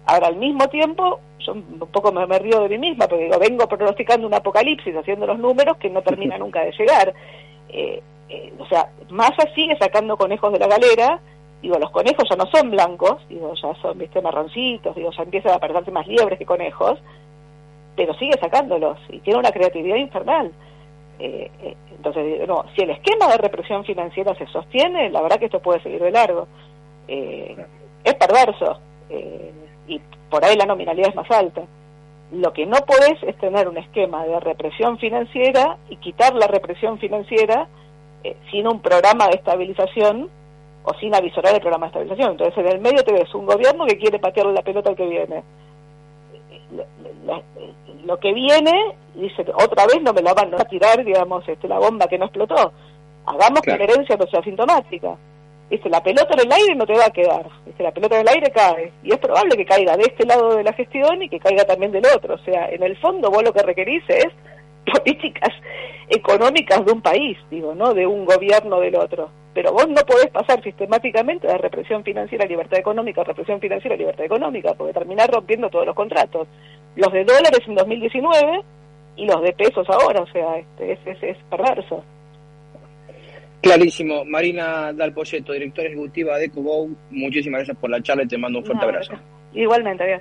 Ahora, 0.07 0.29
al 0.29 0.37
mismo 0.37 0.68
tiempo, 0.68 1.20
yo 1.38 1.53
un 1.53 1.88
poco 1.92 2.12
me, 2.12 2.38
río 2.38 2.61
de 2.61 2.68
mí 2.68 2.79
misma, 2.79 3.07
porque 3.07 3.25
digo, 3.25 3.38
vengo 3.38 3.66
pronosticando 3.66 4.27
un 4.27 4.35
apocalipsis 4.35 4.94
haciendo 4.97 5.27
los 5.27 5.38
números 5.38 5.77
que 5.79 5.90
no 5.90 6.03
termina 6.03 6.38
nunca 6.38 6.61
de 6.61 6.73
llegar. 6.73 7.14
Eh, 7.68 8.03
eh, 8.29 8.53
o 8.59 8.66
sea, 8.66 8.88
Massa 9.11 9.49
sigue 9.55 9.77
sacando 9.79 10.16
conejos 10.16 10.53
de 10.53 10.59
la 10.59 10.66
galera, 10.66 11.20
digo, 11.62 11.79
los 11.79 11.90
conejos 11.90 12.29
ya 12.29 12.37
no 12.37 12.47
son 12.47 12.70
blancos, 12.70 13.16
digo, 13.29 13.55
ya 13.55 13.75
son, 13.81 13.99
viste, 13.99 14.20
marroncitos, 14.20 14.94
digo, 14.94 15.11
ya 15.11 15.23
empiezan 15.23 15.53
a 15.53 15.59
parecerse 15.59 15.90
más 15.90 16.07
liebres 16.07 16.38
que 16.38 16.47
conejos, 16.47 16.99
pero 17.97 18.14
sigue 18.14 18.38
sacándolos 18.40 18.99
y 19.09 19.20
tiene 19.20 19.38
una 19.38 19.53
creatividad 19.53 19.97
infernal. 19.97 20.53
Eh, 21.18 21.50
eh, 21.62 21.77
entonces, 21.96 22.46
no, 22.46 22.64
si 22.74 22.83
el 22.83 22.90
esquema 22.90 23.29
de 23.29 23.38
represión 23.38 23.85
financiera 23.85 24.35
se 24.35 24.46
sostiene, 24.46 25.11
la 25.11 25.22
verdad 25.22 25.38
que 25.38 25.46
esto 25.46 25.61
puede 25.61 25.83
seguir 25.83 26.03
de 26.03 26.11
largo. 26.11 26.46
Eh, 27.09 27.57
es 28.03 28.14
perverso 28.14 28.81
y 29.87 30.00
por 30.31 30.44
ahí 30.44 30.57
la 30.57 30.66
nominalidad 30.66 31.11
es 31.11 31.14
más 31.14 31.31
alta. 31.31 31.62
Lo 32.33 32.53
que 32.53 32.66
no 32.66 32.79
podés 32.79 33.22
es 33.22 33.37
tener 33.38 33.68
un 33.68 33.77
esquema 33.77 34.24
de 34.24 34.40
represión 34.40 34.98
financiera 34.98 35.77
y 35.88 35.96
quitar 35.96 36.35
la 36.35 36.46
represión 36.46 36.98
financiera 36.98 37.68
sin 38.50 38.66
un 38.66 38.81
programa 38.81 39.29
de 39.29 39.37
estabilización 39.37 40.31
o 40.83 40.94
sin 40.94 41.14
avisorar 41.14 41.55
el 41.55 41.61
programa 41.61 41.87
de 41.87 41.90
estabilización. 41.90 42.33
Entonces, 42.33 42.59
en 42.59 42.68
el 42.72 42.81
medio 42.81 43.05
te 43.05 43.12
ves 43.12 43.33
un 43.35 43.46
gobierno 43.46 43.87
que 43.87 43.98
quiere 43.98 44.18
patearle 44.18 44.53
la 44.53 44.62
pelota 44.62 44.90
al 44.90 44.96
que 44.96 45.07
viene 45.07 45.42
lo 48.07 48.19
que 48.19 48.33
viene, 48.33 48.97
dice, 49.14 49.45
otra 49.55 49.87
vez 49.87 50.03
no 50.03 50.12
me 50.12 50.23
la 50.23 50.35
van 50.35 50.55
a 50.55 50.64
tirar, 50.64 51.05
digamos, 51.05 51.47
este, 51.49 51.69
la 51.69 51.79
bomba 51.79 52.07
que 52.07 52.19
no 52.19 52.27
explotó. 52.27 52.73
Hagamos 53.27 53.61
que 53.62 53.77
la 53.77 53.85
herencia 53.85 54.17
no 54.17 54.27
sea 54.27 54.40
asintomática. 54.40 55.17
Dice, 55.71 55.88
la 55.88 56.03
pelota 56.03 56.35
en 56.35 56.47
el 56.47 56.53
aire 56.53 56.75
no 56.75 56.87
te 56.87 56.93
va 56.93 57.07
a 57.07 57.11
quedar. 57.11 57.47
Dice, 57.64 57.83
la 57.83 57.93
pelota 57.93 58.17
en 58.17 58.23
el 58.23 58.29
aire 58.29 58.53
cae. 58.53 58.93
Y 59.03 59.12
es 59.12 59.19
probable 59.19 59.57
que 59.57 59.64
caiga 59.64 59.97
de 59.97 60.05
este 60.05 60.27
lado 60.27 60.57
de 60.57 60.62
la 60.62 60.73
gestión 60.75 61.23
y 61.23 61.29
que 61.29 61.40
caiga 61.40 61.64
también 61.64 61.93
del 61.93 62.05
otro. 62.07 62.35
O 62.35 62.38
sea, 62.38 62.69
en 62.69 62.83
el 62.83 62.97
fondo 62.99 63.31
vos 63.31 63.43
lo 63.43 63.53
que 63.53 63.62
requerís 63.62 64.05
es 64.09 64.29
políticas 64.93 65.51
económicas 66.09 66.85
de 66.85 66.93
un 66.93 67.01
país, 67.01 67.38
digo, 67.51 67.75
¿no? 67.75 67.95
De 67.95 68.07
un 68.07 68.27
gobierno 68.27 68.81
del 68.81 68.97
otro. 68.97 69.31
Pero 69.55 69.73
vos 69.73 69.88
no 69.88 70.03
podés 70.05 70.31
pasar 70.31 70.62
sistemáticamente 70.62 71.47
de 71.47 71.59
represión 71.59 72.03
financiera 72.03 72.45
a 72.45 72.49
libertad 72.49 72.79
económica, 72.79 73.23
represión 73.23 73.61
financiera 73.61 73.95
a 73.95 73.99
libertad 73.99 74.25
económica, 74.25 74.75
porque 74.75 74.93
terminar 74.93 75.31
rompiendo 75.31 75.71
todos 75.71 75.87
los 75.87 75.95
contratos 75.95 76.49
los 76.97 77.12
de 77.12 77.25
dólares 77.25 77.61
en 77.67 77.75
2019 77.75 78.62
y 79.17 79.27
los 79.27 79.43
de 79.43 79.53
pesos 79.53 79.87
ahora, 79.88 80.21
o 80.21 80.27
sea, 80.27 80.59
este, 80.59 80.93
es, 80.93 81.23
es, 81.23 81.37
perverso. 81.51 82.05
Clarísimo. 83.61 84.25
Marina 84.25 84.93
Dalpoyeto, 84.93 85.53
directora 85.53 85.88
ejecutiva 85.88 86.37
de 86.38 86.51
Cubou, 86.51 86.95
muchísimas 87.11 87.61
gracias 87.61 87.79
por 87.79 87.90
la 87.90 88.03
charla 88.03 88.25
y 88.25 88.29
te 88.29 88.38
mando 88.38 88.59
un 88.59 88.64
fuerte 88.64 88.85
abrazo. 88.85 89.12
Igualmente, 89.55 90.05
bien. 90.05 90.21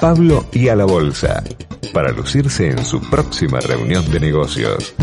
Pablo 0.00 0.44
y 0.52 0.68
a 0.68 0.74
la 0.74 0.84
bolsa 0.84 1.44
para 1.94 2.10
lucirse 2.10 2.66
en 2.66 2.84
su 2.84 3.00
próxima 3.08 3.60
reunión 3.60 4.10
de 4.10 4.18
negocios. 4.18 4.94